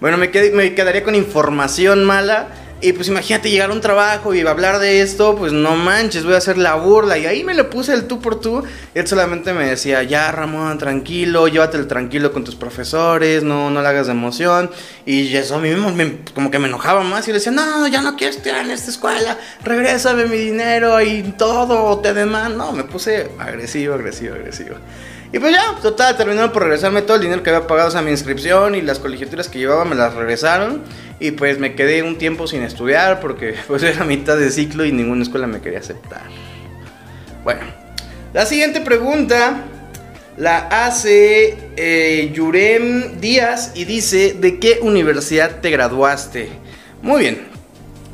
Bueno, 0.00 0.16
me, 0.16 0.28
me 0.28 0.74
quedaría 0.76 1.02
con 1.02 1.16
información 1.16 2.04
mala. 2.04 2.46
Y 2.80 2.92
pues 2.92 3.08
imagínate 3.08 3.50
llegar 3.50 3.70
a 3.70 3.72
un 3.72 3.80
trabajo 3.80 4.32
y 4.32 4.42
hablar 4.42 4.78
de 4.78 5.00
esto, 5.00 5.34
pues 5.34 5.52
no 5.52 5.74
manches, 5.74 6.24
voy 6.24 6.34
a 6.34 6.36
hacer 6.36 6.56
la 6.56 6.76
burla. 6.76 7.18
Y 7.18 7.26
ahí 7.26 7.42
me 7.42 7.52
le 7.52 7.64
puse 7.64 7.92
el 7.94 8.06
tú 8.06 8.20
por 8.20 8.38
tú. 8.40 8.62
Él 8.94 9.08
solamente 9.08 9.52
me 9.54 9.66
decía, 9.66 10.04
ya 10.04 10.30
Ramón, 10.30 10.78
tranquilo, 10.78 11.48
llévatelo 11.48 11.88
tranquilo 11.88 12.32
con 12.32 12.44
tus 12.44 12.54
profesores, 12.54 13.42
no, 13.42 13.70
no 13.70 13.82
le 13.82 13.88
hagas 13.88 14.06
de 14.06 14.12
emoción. 14.12 14.70
Y 15.04 15.34
eso 15.34 15.56
a 15.56 15.58
mí 15.58 15.70
mismo 15.70 15.92
como 16.32 16.52
que 16.52 16.60
me 16.60 16.68
enojaba 16.68 17.02
más 17.02 17.26
y 17.26 17.32
le 17.32 17.38
decía, 17.38 17.50
no, 17.50 17.88
ya 17.88 18.02
no 18.02 18.14
quiero 18.14 18.32
estudiar 18.34 18.64
en 18.64 18.70
esta 18.70 18.92
escuela, 18.92 19.36
regrésame 19.64 20.26
mi 20.26 20.36
dinero 20.36 21.00
y 21.00 21.34
todo, 21.36 21.98
te 21.98 22.14
demando. 22.14 22.66
No, 22.66 22.72
me 22.72 22.84
puse 22.84 23.32
agresivo, 23.36 23.94
agresivo, 23.94 24.36
agresivo. 24.36 24.76
Y 25.36 25.38
pues 25.38 25.52
ya, 25.52 25.74
total, 25.82 26.16
terminaron 26.16 26.50
por 26.50 26.62
regresarme 26.62 27.02
todo 27.02 27.16
el 27.16 27.22
dinero 27.22 27.42
que 27.42 27.50
había 27.50 27.66
pagado 27.66 27.98
a 27.98 28.00
mi 28.00 28.10
inscripción 28.10 28.74
y 28.74 28.80
las 28.80 28.98
colegiaturas 28.98 29.50
que 29.50 29.58
llevaba 29.58 29.84
me 29.84 29.94
las 29.94 30.14
regresaron. 30.14 30.82
Y 31.20 31.32
pues 31.32 31.58
me 31.58 31.74
quedé 31.74 32.02
un 32.02 32.16
tiempo 32.16 32.46
sin 32.46 32.62
estudiar 32.62 33.20
porque 33.20 33.54
pues 33.68 33.82
era 33.82 34.02
mitad 34.06 34.38
de 34.38 34.50
ciclo 34.50 34.86
y 34.86 34.92
ninguna 34.92 35.24
escuela 35.24 35.46
me 35.46 35.60
quería 35.60 35.80
aceptar. 35.80 36.22
Bueno, 37.44 37.60
la 38.32 38.46
siguiente 38.46 38.80
pregunta 38.80 39.64
la 40.38 40.68
hace 40.68 41.58
eh, 41.76 42.30
Yurem 42.32 43.20
Díaz 43.20 43.72
y 43.74 43.84
dice, 43.84 44.32
¿de 44.40 44.58
qué 44.58 44.78
universidad 44.80 45.60
te 45.60 45.68
graduaste? 45.68 46.48
Muy 47.02 47.20
bien, 47.20 47.46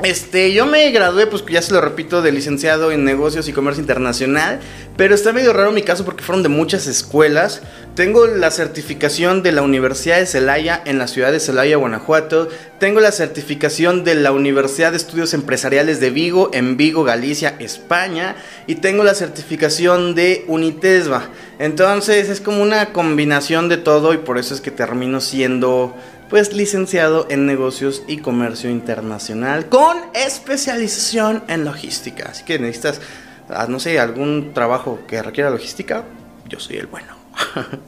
este, 0.02 0.52
yo 0.52 0.66
me 0.66 0.90
gradué, 0.90 1.26
pues 1.26 1.44
ya 1.46 1.62
se 1.62 1.72
lo 1.72 1.80
repito, 1.80 2.22
de 2.22 2.32
licenciado 2.32 2.90
en 2.90 3.04
negocios 3.04 3.48
y 3.48 3.52
comercio 3.52 3.82
internacional, 3.82 4.58
pero 4.96 5.14
está 5.14 5.32
medio 5.32 5.52
raro 5.52 5.70
mi 5.70 5.82
caso 5.82 6.04
porque 6.04 6.24
fueron 6.24 6.42
de 6.42 6.48
muchas 6.48 6.86
escuelas. 6.86 7.62
Tengo 7.94 8.26
la 8.26 8.50
certificación 8.50 9.42
de 9.42 9.52
la 9.52 9.62
Universidad 9.62 10.18
de 10.18 10.26
Celaya 10.26 10.82
en 10.86 10.98
la 10.98 11.06
ciudad 11.06 11.30
de 11.30 11.40
Celaya, 11.40 11.76
Guanajuato. 11.76 12.48
Tengo 12.80 13.00
la 13.00 13.12
certificación 13.12 14.02
de 14.02 14.14
la 14.14 14.32
Universidad 14.32 14.90
de 14.92 14.96
Estudios 14.96 15.34
Empresariales 15.34 16.00
de 16.00 16.10
Vigo 16.10 16.50
en 16.52 16.76
Vigo, 16.76 17.04
Galicia, 17.04 17.54
España. 17.58 18.34
Y 18.66 18.76
tengo 18.76 19.04
la 19.04 19.14
certificación 19.14 20.14
de 20.14 20.44
Unitesba. 20.48 21.28
Entonces 21.58 22.28
es 22.28 22.40
como 22.40 22.62
una 22.62 22.92
combinación 22.92 23.68
de 23.68 23.76
todo 23.76 24.14
y 24.14 24.18
por 24.18 24.38
eso 24.38 24.54
es 24.54 24.60
que 24.60 24.70
termino 24.70 25.20
siendo 25.20 25.94
pues 26.32 26.54
licenciado 26.54 27.26
en 27.28 27.44
negocios 27.44 28.04
y 28.08 28.16
comercio 28.16 28.70
internacional 28.70 29.68
con 29.68 29.98
especialización 30.14 31.42
en 31.46 31.66
logística. 31.66 32.30
Así 32.30 32.42
que 32.44 32.58
necesitas, 32.58 33.02
ah, 33.50 33.66
no 33.68 33.78
sé, 33.78 34.00
algún 34.00 34.54
trabajo 34.54 35.00
que 35.06 35.20
requiera 35.20 35.50
logística, 35.50 36.04
yo 36.48 36.58
soy 36.58 36.78
el 36.78 36.86
bueno. 36.86 37.14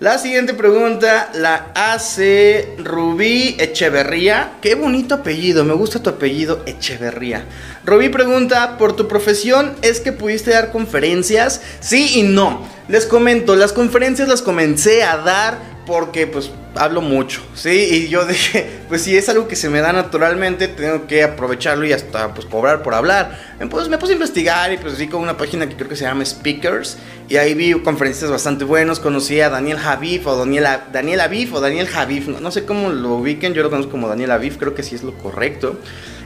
La 0.00 0.18
siguiente 0.18 0.54
pregunta 0.54 1.30
la 1.34 1.72
hace 1.74 2.74
Rubí 2.78 3.56
Echeverría. 3.58 4.54
Qué 4.60 4.74
bonito 4.74 5.14
apellido, 5.14 5.64
me 5.64 5.72
gusta 5.72 6.02
tu 6.02 6.10
apellido 6.10 6.62
Echeverría. 6.66 7.44
Rubí 7.84 8.08
pregunta, 8.08 8.76
¿por 8.76 8.94
tu 8.94 9.08
profesión 9.08 9.74
es 9.82 10.00
que 10.00 10.12
pudiste 10.12 10.50
dar 10.50 10.72
conferencias? 10.72 11.62
Sí 11.80 12.18
y 12.18 12.22
no. 12.22 12.68
Les 12.86 13.06
comento, 13.06 13.56
las 13.56 13.72
conferencias 13.72 14.28
las 14.28 14.42
comencé 14.42 15.02
a 15.02 15.16
dar 15.16 15.58
porque 15.86 16.26
pues 16.26 16.50
hablo 16.74 17.00
mucho, 17.00 17.42
¿sí? 17.54 17.70
Y 17.70 18.08
yo 18.08 18.26
dije, 18.26 18.68
pues 18.88 19.02
si 19.02 19.16
es 19.16 19.28
algo 19.28 19.48
que 19.48 19.56
se 19.56 19.68
me 19.68 19.80
da 19.80 19.92
naturalmente, 19.92 20.68
tengo 20.68 21.06
que 21.06 21.22
aprovecharlo 21.22 21.86
y 21.86 21.92
hasta 21.92 22.34
pues 22.34 22.46
cobrar 22.46 22.82
por 22.82 22.94
hablar. 22.94 23.38
Entonces 23.60 23.88
me 23.88 23.98
puse 23.98 24.12
a 24.12 24.14
investigar 24.14 24.72
y 24.72 24.76
pues 24.76 24.98
vi 24.98 25.08
con 25.08 25.22
una 25.22 25.36
página 25.36 25.68
que 25.68 25.76
creo 25.76 25.88
que 25.88 25.96
se 25.96 26.04
llama 26.04 26.24
Speakers 26.24 26.98
y 27.28 27.36
ahí 27.36 27.54
vi 27.54 27.72
conferencias 27.72 28.30
bastante 28.30 28.64
buenos, 28.64 29.00
conocí 29.00 29.40
a 29.40 29.48
Daniel 29.48 29.78
Javif 29.78 30.26
o 30.26 30.36
Daniel, 30.36 30.66
Daniel 30.92 31.20
Aviv 31.20 31.54
o 31.54 31.60
Daniel 31.60 31.86
Javif, 31.86 32.28
no, 32.28 32.50
sé 32.50 32.64
cómo 32.64 32.90
lo 32.90 33.14
ubiquen, 33.14 33.54
yo 33.54 33.62
lo 33.62 33.70
conozco 33.70 33.92
como 33.92 34.08
Daniel 34.08 34.32
Aviv, 34.32 34.58
creo 34.58 34.74
que 34.74 34.82
sí 34.82 34.94
es 34.94 35.02
lo 35.02 35.14
correcto. 35.14 35.78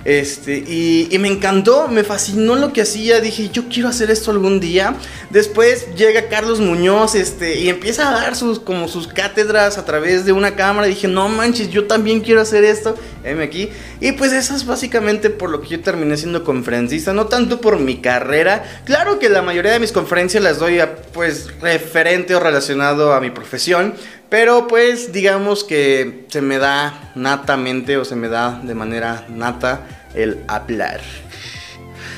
Este, 0.05 0.57
y, 0.57 1.17
me 1.19 1.29
encantó, 1.29 1.89
me 1.89 2.05
fascinó 2.05 2.57
lo 2.57 2.73
que 2.73 2.83
hacía. 2.83 3.21
Dije, 3.21 3.51
yo 3.51 3.69
quiero 3.69 3.89
hacer 3.89 4.11
esto 4.11 4.31
algún 4.31 4.61
día. 4.61 4.95
Después 5.31 5.95
llega 5.97 6.29
Carlos 6.29 6.61
Muñoz 6.61 7.15
este, 7.15 7.59
y 7.59 7.69
empieza 7.69 8.09
a 8.09 8.13
dar 8.13 8.37
sus, 8.37 8.61
como 8.61 8.89
sus 8.89 9.09
cátedras 9.09 9.79
a 9.79 9.85
través 9.85 10.25
de 10.25 10.33
una 10.33 10.55
cámara. 10.57 10.87
dije, 10.87 11.09
no 11.09 11.29
manches, 11.29 11.71
yo 11.71 11.87
también 11.87 12.21
quiero 12.21 12.41
hacer 12.41 12.65
esto. 12.65 12.95
M 13.25 13.43
aquí. 13.43 13.71
Y 14.01 14.13
pues 14.13 14.33
eso 14.33 14.55
es 14.55 14.67
básicamente 14.67 15.31
por 15.31 15.51
lo 15.51 15.61
que 15.61 15.69
yo 15.69 15.81
terminé 15.81 16.17
siendo 16.17 16.45
conferencista. 16.45 17.13
No 17.13 17.27
tanto 17.27 17.61
por 17.61 17.79
mi 17.79 18.01
carrera. 18.01 18.65
Claro 18.85 19.19
que 19.19 19.29
la 19.29 19.43
mayoría 19.43 19.73
de 19.73 19.81
mis 19.81 19.93
conferencias 19.93 20.43
las 20.43 20.59
doy 20.59 20.81
a, 20.81 20.97
pues 20.97 21.49
referente 21.61 22.35
o 22.35 22.41
relacionado 22.41 23.13
a 23.13 23.21
mi 23.21 23.31
profesión. 23.31 23.95
Pero 24.29 24.69
pues 24.69 25.13
digamos 25.13 25.65
que 25.65 26.27
se 26.29 26.43
me 26.43 26.59
da 26.59 27.13
natamente 27.15 27.97
o 27.97 28.05
se 28.05 28.15
me 28.15 28.29
da 28.29 28.61
de 28.63 28.75
manera 28.75 29.27
nata 29.29 29.87
el 30.15 30.39
hablar. 30.49 31.01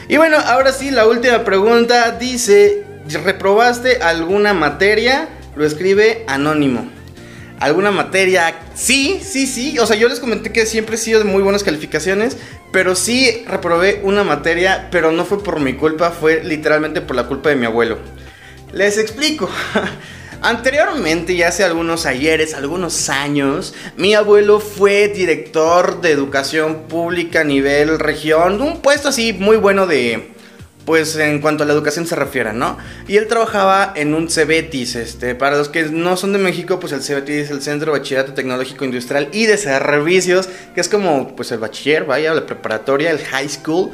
Y 0.08 0.16
bueno, 0.16 0.38
ahora 0.38 0.72
sí, 0.72 0.90
la 0.90 1.06
última 1.06 1.44
pregunta 1.44 2.10
dice, 2.10 2.84
¿reprobaste 3.24 3.98
alguna 4.02 4.52
materia? 4.54 5.28
Lo 5.54 5.64
escribe 5.64 6.24
anónimo. 6.26 6.99
¿Alguna 7.60 7.90
materia? 7.90 8.58
Sí, 8.74 9.20
sí, 9.22 9.46
sí. 9.46 9.78
O 9.78 9.86
sea, 9.86 9.94
yo 9.94 10.08
les 10.08 10.18
comenté 10.18 10.50
que 10.50 10.64
siempre 10.64 10.94
he 10.94 10.98
sido 10.98 11.18
de 11.18 11.26
muy 11.26 11.42
buenas 11.42 11.62
calificaciones, 11.62 12.38
pero 12.72 12.96
sí 12.96 13.44
reprobé 13.46 14.00
una 14.02 14.24
materia, 14.24 14.88
pero 14.90 15.12
no 15.12 15.26
fue 15.26 15.44
por 15.44 15.60
mi 15.60 15.74
culpa, 15.74 16.10
fue 16.10 16.42
literalmente 16.42 17.02
por 17.02 17.16
la 17.16 17.26
culpa 17.26 17.50
de 17.50 17.56
mi 17.56 17.66
abuelo. 17.66 17.98
Les 18.72 18.96
explico. 18.96 19.50
Anteriormente, 20.42 21.36
ya 21.36 21.48
hace 21.48 21.62
algunos 21.62 22.06
ayeres, 22.06 22.54
algunos 22.54 23.10
años, 23.10 23.74
mi 23.98 24.14
abuelo 24.14 24.58
fue 24.58 25.08
director 25.08 26.00
de 26.00 26.12
educación 26.12 26.84
pública 26.88 27.42
a 27.42 27.44
nivel 27.44 27.98
región, 27.98 28.62
un 28.62 28.80
puesto 28.80 29.10
así 29.10 29.34
muy 29.34 29.58
bueno 29.58 29.86
de, 29.86 30.30
pues 30.90 31.14
en 31.14 31.40
cuanto 31.40 31.62
a 31.62 31.66
la 31.68 31.72
educación 31.72 32.04
se 32.04 32.16
refiere, 32.16 32.52
¿no? 32.52 32.76
Y 33.06 33.16
él 33.16 33.28
trabajaba 33.28 33.92
en 33.94 34.12
un 34.12 34.28
CEBETIS, 34.28 34.96
este, 34.96 35.36
para 35.36 35.56
los 35.56 35.68
que 35.68 35.84
no 35.84 36.16
son 36.16 36.32
de 36.32 36.40
México, 36.40 36.80
pues 36.80 36.92
el 36.92 37.00
CEBETIS 37.00 37.44
es 37.44 37.50
el 37.52 37.62
Centro 37.62 37.92
de 37.92 38.00
Bachillerato 38.00 38.34
Tecnológico 38.34 38.84
Industrial 38.84 39.28
y 39.30 39.46
de 39.46 39.56
Servicios, 39.56 40.48
que 40.74 40.80
es 40.80 40.88
como, 40.88 41.36
pues 41.36 41.52
el 41.52 41.60
bachiller, 41.60 42.06
vaya, 42.06 42.34
la 42.34 42.44
preparatoria, 42.44 43.12
el 43.12 43.20
high 43.20 43.48
school. 43.48 43.92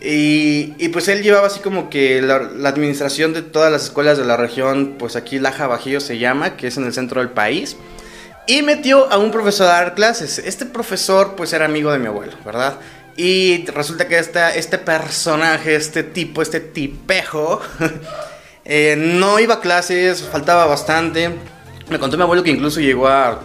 Y, 0.00 0.88
pues 0.88 1.06
él 1.06 1.22
llevaba 1.22 1.46
así 1.46 1.60
como 1.60 1.88
que 1.88 2.20
la, 2.20 2.34
administración 2.68 3.32
de 3.34 3.42
todas 3.42 3.70
las 3.70 3.84
escuelas 3.84 4.18
de 4.18 4.24
la 4.24 4.36
región, 4.36 4.96
pues 4.98 5.14
aquí 5.14 5.38
Laja 5.38 5.68
Bajío 5.68 6.00
se 6.00 6.18
llama, 6.18 6.56
que 6.56 6.66
es 6.66 6.76
en 6.76 6.86
el 6.86 6.92
centro 6.92 7.20
del 7.20 7.30
país. 7.30 7.76
Y 8.48 8.62
metió 8.62 9.12
a 9.12 9.18
un 9.18 9.30
profesor 9.30 9.68
a 9.68 9.74
dar 9.74 9.94
clases. 9.94 10.38
Este 10.38 10.66
profesor 10.66 11.36
pues 11.36 11.52
era 11.52 11.66
amigo 11.66 11.92
de 11.92 12.00
mi 12.00 12.08
abuelo, 12.08 12.32
¿verdad? 12.44 12.80
Y 13.16 13.66
resulta 13.66 14.08
que 14.08 14.18
este, 14.18 14.78
personaje, 14.78 15.74
este 15.74 16.02
tipo, 16.02 16.42
este 16.42 16.60
tipejo, 16.60 17.60
eh, 18.64 18.96
no 18.96 19.38
iba 19.38 19.54
a 19.54 19.60
clases, 19.60 20.22
faltaba 20.22 20.66
bastante. 20.66 21.30
Me 21.90 21.98
contó 21.98 22.16
mi 22.16 22.22
abuelo 22.22 22.42
que 22.42 22.50
incluso 22.50 22.80
llegó 22.80 23.08
a 23.08 23.40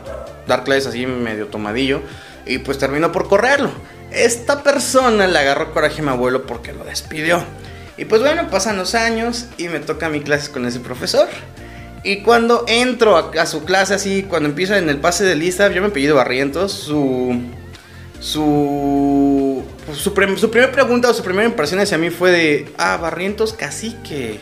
dar 0.47 0.63
clases 0.63 0.88
así 0.88 1.05
medio 1.05 1.47
tomadillo 1.47 2.01
y 2.45 2.59
pues 2.59 2.77
terminó 2.77 3.12
por 3.12 3.27
correrlo. 3.27 3.71
Esta 4.12 4.63
persona 4.63 5.27
le 5.27 5.38
agarró 5.38 5.74
coraje 5.74 6.01
a 6.01 6.03
mi 6.03 6.09
abuelo 6.09 6.45
porque 6.45 6.71
lo 6.71 6.86
despidió. 6.86 7.43
Y 7.97 8.05
pues 8.05 8.21
bueno, 8.21 8.50
pasan 8.50 8.77
los 8.77 8.95
años 8.95 9.47
y 9.57 9.67
me 9.67 9.79
toca 9.79 10.07
mi 10.09 10.21
clase 10.21 10.51
con 10.51 10.65
ese 10.65 10.79
profesor. 10.79 11.27
Y 12.03 12.21
cuando 12.21 12.63
entro 12.67 13.17
a, 13.17 13.45
su 13.45 13.65
clase 13.65 13.95
así, 13.95 14.24
cuando 14.24 14.47
empieza 14.47 14.77
en 14.77 14.88
el 14.89 15.00
pase 15.00 15.25
de 15.25 15.36
lista, 15.36 15.69
yo 15.71 15.81
me 15.81 15.89
pedido 15.89 16.15
Barrientos, 16.15 16.71
su... 16.71 17.41
Su... 18.19 19.37
Su, 19.94 20.13
su 20.38 20.51
primera 20.51 20.72
pregunta 20.72 21.10
o 21.10 21.13
su 21.13 21.24
primera 21.24 21.48
impresión 21.48 21.79
hacia 21.79 21.98
mí 21.98 22.10
fue 22.10 22.32
de... 22.32 22.70
Ah, 22.77 22.98
Barrientos, 22.98 23.53
cacique. 23.53 24.39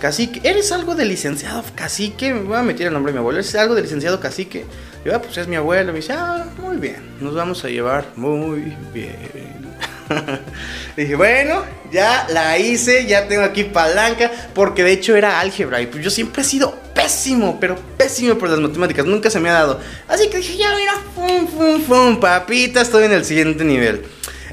Cacique, 0.00 0.40
¿eres 0.44 0.70
algo 0.70 0.94
de 0.94 1.04
licenciado 1.04 1.64
cacique? 1.74 2.32
Me 2.32 2.42
voy 2.42 2.56
a 2.56 2.62
meter 2.62 2.88
el 2.88 2.92
nombre 2.92 3.12
de 3.12 3.18
mi 3.18 3.20
abuelo. 3.20 3.38
¿Eres 3.38 3.54
algo 3.54 3.74
de 3.74 3.82
licenciado 3.82 4.20
cacique? 4.20 4.64
Yo, 5.04 5.14
ah, 5.14 5.20
pues 5.20 5.36
es 5.36 5.48
mi 5.48 5.56
abuelo. 5.56 5.92
Me 5.92 5.98
dice, 5.98 6.12
ah, 6.12 6.46
muy 6.58 6.76
bien, 6.76 7.02
nos 7.20 7.34
vamos 7.34 7.64
a 7.64 7.68
llevar 7.68 8.06
muy 8.14 8.76
bien. 8.92 9.74
Dije, 10.96 11.16
bueno, 11.16 11.62
ya 11.90 12.26
la 12.30 12.58
hice, 12.58 13.06
ya 13.06 13.26
tengo 13.26 13.42
aquí 13.42 13.64
palanca, 13.64 14.30
porque 14.54 14.84
de 14.84 14.92
hecho 14.92 15.16
era 15.16 15.40
álgebra 15.40 15.80
y 15.80 15.86
pues 15.86 16.04
yo 16.04 16.10
siempre 16.10 16.42
he 16.42 16.44
sido 16.44 16.74
pésimo, 16.94 17.58
pero 17.58 17.76
pésimo 17.96 18.36
por 18.36 18.48
las 18.48 18.60
matemáticas, 18.60 19.06
nunca 19.06 19.30
se 19.30 19.40
me 19.40 19.48
ha 19.48 19.54
dado. 19.54 19.80
Así 20.06 20.28
que 20.28 20.38
dije, 20.38 20.56
ya 20.56 20.74
mira, 20.76 20.94
fum, 21.14 21.48
fum, 21.48 21.82
fum, 21.82 22.20
papita, 22.20 22.82
estoy 22.82 23.04
en 23.04 23.12
el 23.12 23.24
siguiente 23.24 23.64
nivel. 23.64 24.04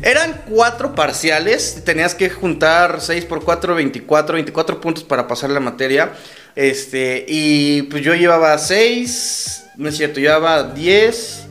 Eran 0.04 0.42
cuatro 0.50 0.96
parciales, 0.96 1.84
tenías 1.86 2.16
que 2.16 2.30
juntar 2.30 3.02
6 3.02 3.26
por 3.26 3.44
4, 3.44 3.76
24, 3.76 4.34
24 4.34 4.82
puntos 4.82 5.04
para 5.04 5.28
pasar 5.28 5.52
la 5.52 5.60
materia. 5.60 6.14
Este, 6.56 7.24
y 7.28 7.84
pues 7.84 8.04
yo 8.04 8.16
llevaba 8.16 8.58
6, 8.58 9.66
no 9.78 9.90
es 9.90 9.98
cierto, 9.98 10.20
llevaba 10.20 10.64
10. 10.64 11.44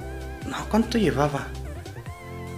No, 0.49 0.67
¿cuánto 0.69 0.99
llevaba? 0.99 1.47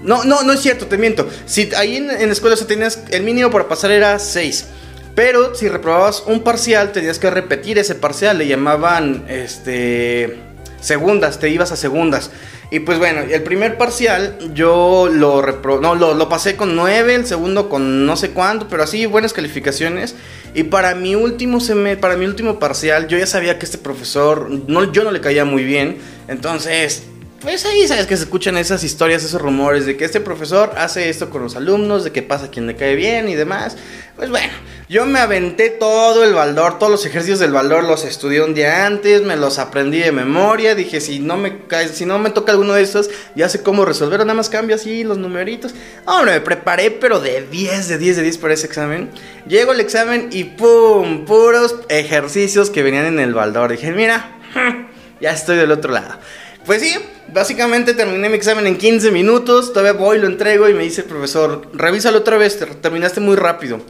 No, 0.03 0.25
no, 0.25 0.43
no 0.43 0.53
es 0.53 0.61
cierto, 0.61 0.87
te 0.87 0.97
miento. 0.97 1.29
Si 1.47 1.71
ahí 1.77 1.97
en, 1.97 2.09
la 2.09 2.33
escuela 2.33 2.57
se 2.57 2.65
tenías. 2.65 3.05
El 3.11 3.23
mínimo 3.23 3.51
para 3.51 3.69
pasar 3.69 3.91
era 3.91 4.19
6. 4.19 4.67
Pero 5.15 5.55
si 5.55 5.69
reprobabas 5.69 6.25
un 6.27 6.43
parcial, 6.43 6.91
tenías 6.93 7.19
que 7.19 7.31
repetir 7.31 7.79
ese 7.79 7.95
parcial. 7.95 8.39
Le 8.39 8.49
llamaban 8.49 9.27
este. 9.29 10.51
Segundas, 10.83 11.39
te 11.39 11.49
ibas 11.49 11.73
a 11.73 11.77
segundas. 11.77 12.31
Y 12.71 12.81
pues 12.81 12.99
bueno, 12.99 13.21
el 13.21 13.43
primer 13.43 13.79
parcial 13.79 14.37
yo 14.53 15.09
lo, 15.11 15.43
no, 15.81 15.95
lo, 15.95 16.29
pasé 16.29 16.57
con 16.57 16.75
9, 16.75 17.15
el 17.15 17.27
segundo 17.27 17.69
con 17.69 18.05
no 18.05 18.17
sé 18.17 18.31
cuánto, 18.31 18.67
pero 18.69 18.83
así 18.83 19.07
buenas 19.07 19.33
calificaciones. 19.33 20.17
Y 20.55 20.65
para 20.65 20.95
mi 20.95 21.15
último 21.15 21.59
para 22.01 22.17
mi 22.17 22.27
último 22.27 22.59
parcial, 22.59 23.07
yo 23.07 23.17
ya 23.17 23.27
sabía 23.27 23.59
que 23.59 23.65
este 23.65 23.79
profesor, 23.79 24.51
no, 24.67 24.93
yo 24.93 25.05
no 25.05 25.12
le 25.12 25.21
caía 25.21 25.45
muy 25.45 25.65
bien. 25.65 25.99
Entonces, 26.29 27.05
pues 27.43 27.67
ahí 27.67 27.89
sabes 27.89 28.07
que 28.07 28.17
se 28.17 28.23
escuchan 28.23 28.57
esas 28.57 28.85
historias, 28.85 29.25
esos 29.25 29.43
rumores 29.43 29.85
de 29.85 29.97
que 29.97 30.05
este 30.05 30.21
profesor 30.21 30.73
hace 30.77 31.09
esto 31.09 31.29
con 31.29 31.43
los 31.43 31.57
alumnos, 31.57 32.05
de 32.05 32.12
que 32.12 32.23
pasa 32.23 32.51
quien 32.51 32.67
le 32.67 32.77
cae 32.77 32.95
bien 32.95 33.29
y 33.29 33.35
demás. 33.35 33.77
Pues 34.16 34.28
bueno, 34.28 34.52
yo 34.90 35.07
me 35.07 35.21
aventé 35.21 35.71
todo 35.71 36.23
el 36.23 36.35
valor, 36.35 36.78
todos 36.78 36.92
los 36.92 37.07
ejercicios 37.07 37.38
del 37.38 37.50
valor 37.50 37.83
los 37.85 38.04
estudié 38.04 38.42
un 38.42 38.52
día 38.52 38.85
antes, 38.85 39.23
me 39.23 39.37
los 39.37 39.59
aprendí 39.59 40.00
de 40.00 40.12
memoria, 40.12 40.75
dije 40.75 41.00
si 41.00 41.19
no 41.19 41.38
me 41.38 41.61
si 41.90 42.04
no 42.04 42.19
me 42.19 42.28
toca 42.28 42.52
alguno 42.52 42.75
de 42.75 42.83
estos, 42.83 43.09
ya 43.35 43.49
sé 43.49 43.62
cómo 43.62 43.87
resolver, 43.87 44.21
nada 44.21 44.35
más 44.35 44.50
cambio 44.50 44.76
así 44.76 45.02
los 45.02 45.16
numeritos. 45.16 45.75
Hombre, 46.04 46.35
me 46.35 46.40
preparé 46.40 46.90
pero 46.90 47.21
de 47.21 47.47
10, 47.47 47.88
de 47.88 47.99
10, 47.99 48.16
de 48.16 48.23
10 48.23 48.38
para 48.38 48.52
ese 48.52 48.66
examen. 48.66 49.09
Llego 49.49 49.73
al 49.73 49.81
examen 49.81 50.28
y 50.31 50.45
pum, 50.45 51.25
puros 51.25 51.76
ejercicios 51.88 52.69
que 52.69 52.83
venían 52.83 53.07
en 53.07 53.19
el 53.19 53.33
baldor. 53.33 53.73
Dije, 53.73 53.92
mira, 53.92 54.37
ya 55.23 55.31
estoy 55.31 55.57
del 55.57 55.73
otro 55.73 55.90
lado. 55.90 56.19
Pues 56.66 56.83
sí, 56.83 56.95
básicamente 57.33 57.95
terminé 57.95 58.29
mi 58.29 58.37
examen 58.37 58.67
en 58.67 58.77
15 58.77 59.11
minutos, 59.11 59.73
todavía 59.73 59.93
voy, 59.93 60.19
lo 60.19 60.27
entrego 60.27 60.69
y 60.69 60.75
me 60.75 60.83
dice 60.83 61.03
el 61.03 61.07
profesor, 61.07 61.69
revísalo 61.73 62.19
otra 62.19 62.37
vez, 62.37 62.59
terminaste 62.81 63.21
muy 63.21 63.37
rápido. 63.37 63.81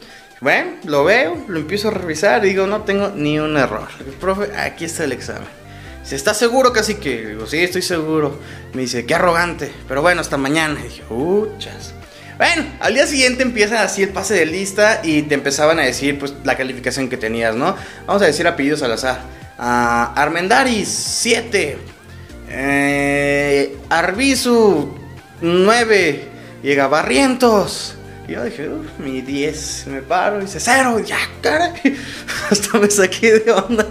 Bueno, 0.40 0.72
lo 0.84 1.04
veo, 1.04 1.44
lo 1.46 1.58
empiezo 1.58 1.88
a 1.88 1.90
revisar 1.92 2.44
y 2.44 2.48
digo, 2.48 2.66
no 2.66 2.82
tengo 2.82 3.10
ni 3.14 3.38
un 3.38 3.56
error. 3.56 3.88
Profe, 4.20 4.56
aquí 4.56 4.84
está 4.84 5.04
el 5.04 5.12
examen. 5.12 5.48
¿Se 6.02 6.16
está 6.16 6.34
seguro 6.34 6.72
casi 6.72 6.96
que? 6.96 7.26
Digo, 7.28 7.46
sí, 7.46 7.58
estoy 7.58 7.82
seguro. 7.82 8.40
Me 8.74 8.82
dice, 8.82 9.06
qué 9.06 9.14
arrogante. 9.14 9.70
Pero 9.86 10.02
bueno, 10.02 10.20
hasta 10.20 10.36
mañana. 10.36 10.80
Y 10.80 10.88
dije, 10.88 11.04
uchas. 11.10 11.94
Bueno, 12.38 12.64
al 12.80 12.94
día 12.94 13.06
siguiente 13.06 13.44
empieza 13.44 13.84
así 13.84 14.02
el 14.02 14.08
pase 14.08 14.34
de 14.34 14.46
lista 14.46 15.00
y 15.04 15.22
te 15.22 15.34
empezaban 15.34 15.78
a 15.78 15.82
decir 15.82 16.18
pues 16.18 16.34
la 16.42 16.56
calificación 16.56 17.08
que 17.08 17.16
tenías, 17.16 17.54
¿no? 17.54 17.76
Vamos 18.06 18.20
a 18.22 18.26
decir 18.26 18.48
apellidos 18.48 18.82
al 18.82 18.92
azar. 18.92 19.20
Uh, 19.58 20.18
Armendaris, 20.18 20.88
7. 20.88 21.78
Eh, 22.54 23.78
Arbizu, 23.88 24.94
9. 25.40 26.28
Llega 26.62 26.86
Barrientos. 26.86 27.94
Y 28.28 28.32
yo 28.32 28.44
dije, 28.44 28.68
uff, 28.68 28.98
mi 28.98 29.22
10. 29.22 29.86
Me 29.88 30.02
paro 30.02 30.38
y 30.38 30.42
dice, 30.42 30.60
cero. 30.60 31.00
Y 31.00 31.04
ya, 31.04 31.18
cara. 31.40 31.72
Hasta 32.50 32.78
me 32.78 32.90
saqué 32.90 33.40
de 33.40 33.50
onda. 33.50 33.86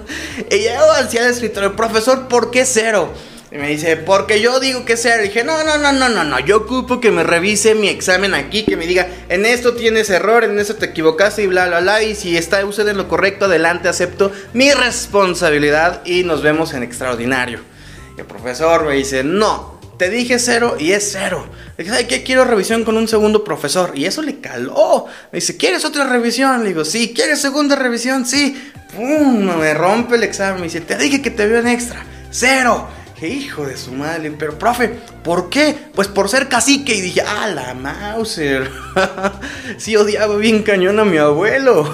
Y 0.49 0.57
llego 0.57 0.91
hacia 0.91 1.25
el 1.25 1.31
escritorio, 1.31 1.75
profesor, 1.75 2.27
¿por 2.27 2.51
qué 2.51 2.65
cero? 2.65 3.11
Y 3.51 3.57
me 3.57 3.67
dice, 3.67 3.97
porque 3.97 4.39
yo 4.39 4.59
digo 4.59 4.85
que 4.85 4.95
sea. 4.95 5.17
dije, 5.17 5.43
no, 5.43 5.63
no, 5.63 5.77
no, 5.79 5.91
no, 5.91 6.07
no, 6.07 6.23
no. 6.23 6.39
Yo 6.39 6.57
ocupo 6.57 7.01
que 7.01 7.11
me 7.11 7.23
revise 7.23 7.73
mi 7.75 7.89
examen 7.89 8.35
aquí, 8.35 8.63
que 8.63 8.77
me 8.77 8.85
diga, 8.85 9.07
en 9.27 9.45
esto 9.45 9.73
tienes 9.73 10.09
error, 10.11 10.43
en 10.43 10.57
esto 10.59 10.75
te 10.75 10.85
equivocaste 10.85 11.41
y 11.43 11.47
bla, 11.47 11.67
bla, 11.67 11.81
bla. 11.81 12.03
Y 12.03 12.15
si 12.15 12.37
está 12.37 12.63
usted 12.63 12.87
en 12.87 12.97
lo 12.97 13.09
correcto, 13.09 13.45
adelante, 13.45 13.89
acepto 13.89 14.31
mi 14.53 14.71
responsabilidad 14.71 16.05
y 16.05 16.23
nos 16.23 16.43
vemos 16.43 16.73
en 16.73 16.83
extraordinario. 16.83 17.70
Y 18.15 18.19
el 18.19 18.25
profesor 18.25 18.85
me 18.85 18.95
dice, 18.95 19.23
no, 19.23 19.79
te 19.97 20.09
dije 20.09 20.39
cero 20.39 20.75
y 20.79 20.91
es 20.91 21.11
cero. 21.11 21.47
Le 21.77 21.83
dije, 21.83 21.89
¿sabes 21.91 22.07
qué? 22.07 22.23
Quiero 22.23 22.43
revisión 22.45 22.83
con 22.83 22.97
un 22.97 23.07
segundo 23.07 23.43
profesor. 23.43 23.91
Y 23.95 24.05
eso 24.05 24.21
le 24.21 24.39
caló. 24.39 25.05
Me 25.31 25.37
dice, 25.37 25.57
¿quieres 25.57 25.85
otra 25.85 26.05
revisión? 26.05 26.63
Le 26.63 26.69
digo, 26.69 26.85
sí, 26.85 27.13
¿quieres 27.15 27.41
segunda 27.41 27.75
revisión? 27.75 28.25
Sí. 28.25 28.61
Pum, 28.95 29.57
me 29.57 29.73
rompe 29.73 30.15
el 30.15 30.23
examen. 30.23 30.57
Me 30.57 30.67
dice, 30.67 30.81
te 30.81 30.97
dije 30.97 31.21
que 31.21 31.31
te 31.31 31.47
veo 31.47 31.59
en 31.59 31.67
extra. 31.67 32.05
Cero 32.29 32.87
hijo 33.27 33.65
de 33.65 33.77
su 33.77 33.91
madre, 33.91 34.31
pero 34.31 34.57
profe, 34.57 34.89
¿por 35.23 35.49
qué? 35.49 35.75
Pues 35.93 36.07
por 36.07 36.29
ser 36.29 36.47
cacique. 36.47 36.95
Y 36.95 37.01
dije, 37.01 37.21
ah, 37.21 37.47
la 37.47 37.73
Mauser. 37.73 38.69
sí 39.77 39.95
odiaba 39.95 40.35
bien 40.37 40.63
cañón 40.63 40.99
a 40.99 41.05
mi 41.05 41.17
abuelo. 41.17 41.93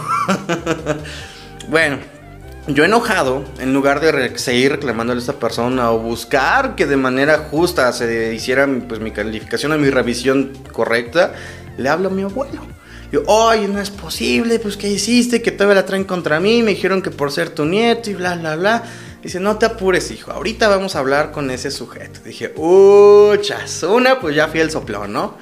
bueno, 1.67 1.99
yo 2.67 2.83
enojado, 2.83 3.45
en 3.59 3.73
lugar 3.73 4.01
de 4.01 4.37
seguir 4.37 4.73
reclamándole 4.73 5.19
a 5.19 5.21
esta 5.21 5.39
persona 5.39 5.91
o 5.91 5.99
buscar 5.99 6.75
que 6.75 6.85
de 6.85 6.97
manera 6.97 7.47
justa 7.49 7.91
se 7.93 8.33
hiciera 8.33 8.67
pues, 8.87 8.99
mi 8.99 9.11
calificación 9.11 9.71
o 9.71 9.77
mi 9.77 9.89
revisión 9.89 10.51
correcta, 10.73 11.33
le 11.77 11.87
hablo 11.87 12.09
a 12.09 12.11
mi 12.11 12.23
abuelo. 12.23 12.61
Yo, 13.09 13.23
oye, 13.25 13.69
no 13.69 13.79
es 13.79 13.89
posible, 13.89 14.59
pues 14.59 14.75
¿qué 14.75 14.89
hiciste? 14.89 15.41
Que 15.41 15.51
todavía 15.51 15.75
la 15.75 15.85
traen 15.85 16.03
contra 16.03 16.41
mí, 16.41 16.61
me 16.61 16.71
dijeron 16.71 17.01
que 17.01 17.09
por 17.09 17.31
ser 17.31 17.51
tu 17.51 17.63
nieto 17.63 18.09
y 18.09 18.15
bla, 18.15 18.35
bla, 18.35 18.57
bla. 18.57 18.83
Dice, 19.23 19.39
no 19.39 19.57
te 19.57 19.65
apures, 19.65 20.11
hijo, 20.11 20.31
ahorita 20.31 20.67
vamos 20.67 20.97
a 20.97 20.99
hablar 20.99 21.31
con 21.31 21.49
ese 21.49 21.71
sujeto. 21.71 22.19
Dije, 22.25 22.53
uchas, 22.57 23.83
una, 23.83 24.19
pues 24.19 24.35
ya 24.35 24.49
fui 24.49 24.59
el 24.59 24.71
soplón, 24.71 25.13
¿no? 25.13 25.37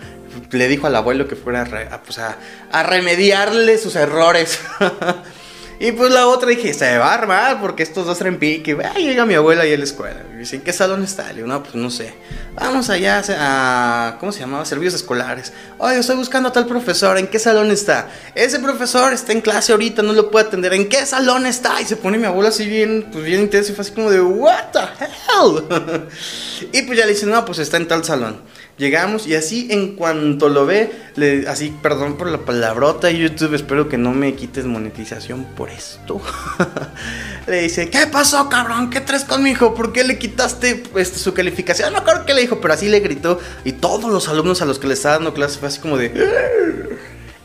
Le 0.51 0.67
dijo 0.67 0.85
al 0.85 0.95
abuelo 0.95 1.27
que 1.27 1.35
fuera 1.35 1.63
a, 1.91 2.03
pues 2.03 2.19
a 2.19 2.83
remediarle 2.83 3.79
sus 3.79 3.95
errores. 3.95 4.59
Y 5.79 5.91
pues 5.91 6.11
la 6.11 6.27
otra 6.27 6.49
dije, 6.49 6.73
se 6.73 6.97
va 6.97 7.11
a 7.11 7.13
armar 7.13 7.59
porque 7.59 7.83
estos 7.83 8.05
dos 8.05 8.17
traen 8.17 8.39
pique. 8.39 8.77
Ay, 8.93 9.05
llega 9.05 9.25
mi 9.25 9.33
abuela 9.33 9.63
ahí 9.63 9.73
a 9.73 9.77
la 9.77 9.83
escuela. 9.83 10.21
Y 10.33 10.37
dice, 10.37 10.55
¿en 10.55 10.61
qué 10.61 10.71
salón 10.71 11.03
está? 11.03 11.27
Le 11.29 11.35
digo, 11.35 11.47
no, 11.47 11.61
pues 11.61 11.75
no 11.75 11.89
sé. 11.89 12.13
Vamos 12.55 12.89
allá 12.89 13.21
a, 13.37 14.17
¿cómo 14.19 14.31
se 14.31 14.39
llamaba? 14.39 14.63
Servicios 14.65 14.95
escolares. 14.95 15.51
Oye, 15.77 15.99
estoy 15.99 16.15
buscando 16.15 16.49
a 16.49 16.51
tal 16.53 16.65
profesor. 16.65 17.17
¿En 17.17 17.27
qué 17.27 17.39
salón 17.39 17.71
está? 17.71 18.07
Ese 18.33 18.59
profesor 18.59 19.11
está 19.11 19.33
en 19.33 19.41
clase 19.41 19.73
ahorita, 19.73 20.01
no 20.01 20.13
lo 20.13 20.31
puedo 20.31 20.47
atender. 20.47 20.73
¿En 20.73 20.87
qué 20.87 21.05
salón 21.05 21.45
está? 21.45 21.81
Y 21.81 21.85
se 21.85 21.97
pone 21.97 22.17
mi 22.17 22.25
abuela 22.25 22.49
así 22.49 22.65
bien, 22.65 23.09
pues 23.11 23.25
bien 23.25 23.41
intenso 23.41 23.71
y 23.71 23.75
fue 23.75 23.81
así 23.83 23.91
como 23.91 24.09
de, 24.09 24.21
¿What 24.21 24.71
the 24.71 24.79
hell? 24.79 26.07
y 26.71 26.81
pues 26.83 26.97
ya 26.97 27.05
le 27.05 27.13
dice, 27.13 27.25
no, 27.25 27.43
pues 27.43 27.59
está 27.59 27.77
en 27.77 27.87
tal 27.87 28.05
salón. 28.05 28.41
Llegamos 28.77 29.25
y 29.25 29.35
así 29.35 29.67
en 29.71 29.95
cuanto 29.95 30.49
lo 30.49 30.65
ve, 30.65 30.91
le, 31.15 31.47
así, 31.47 31.73
perdón 31.81 32.17
por 32.17 32.27
la 32.27 32.39
palabrota 32.39 33.09
YouTube, 33.09 33.53
espero 33.53 33.87
que 33.87 33.97
no 33.97 34.11
me 34.11 34.35
quites 34.35 34.65
monetización 34.65 35.45
por 35.55 35.69
esto. 35.69 36.21
le 37.47 37.61
dice, 37.61 37.89
¿qué 37.89 38.05
pasó, 38.07 38.49
cabrón? 38.49 38.89
¿Qué 38.89 38.99
traes 38.99 39.23
conmigo? 39.23 39.73
¿Por 39.73 39.93
qué 39.93 40.03
le 40.03 40.17
quitaste 40.19 40.83
este, 40.97 41.19
su 41.19 41.33
calificación? 41.33 41.93
No 41.93 42.03
creo 42.03 42.25
que 42.25 42.33
le 42.33 42.41
dijo, 42.41 42.59
pero 42.59 42.73
así 42.73 42.89
le 42.89 42.99
gritó. 42.99 43.39
Y 43.63 43.71
todos 43.73 44.11
los 44.11 44.27
alumnos 44.27 44.61
a 44.61 44.65
los 44.65 44.77
que 44.77 44.87
le 44.87 44.95
estaba 44.95 45.15
dando 45.15 45.33
clase 45.33 45.57
fue 45.57 45.69
así 45.69 45.79
como 45.79 45.97
de... 45.97 46.94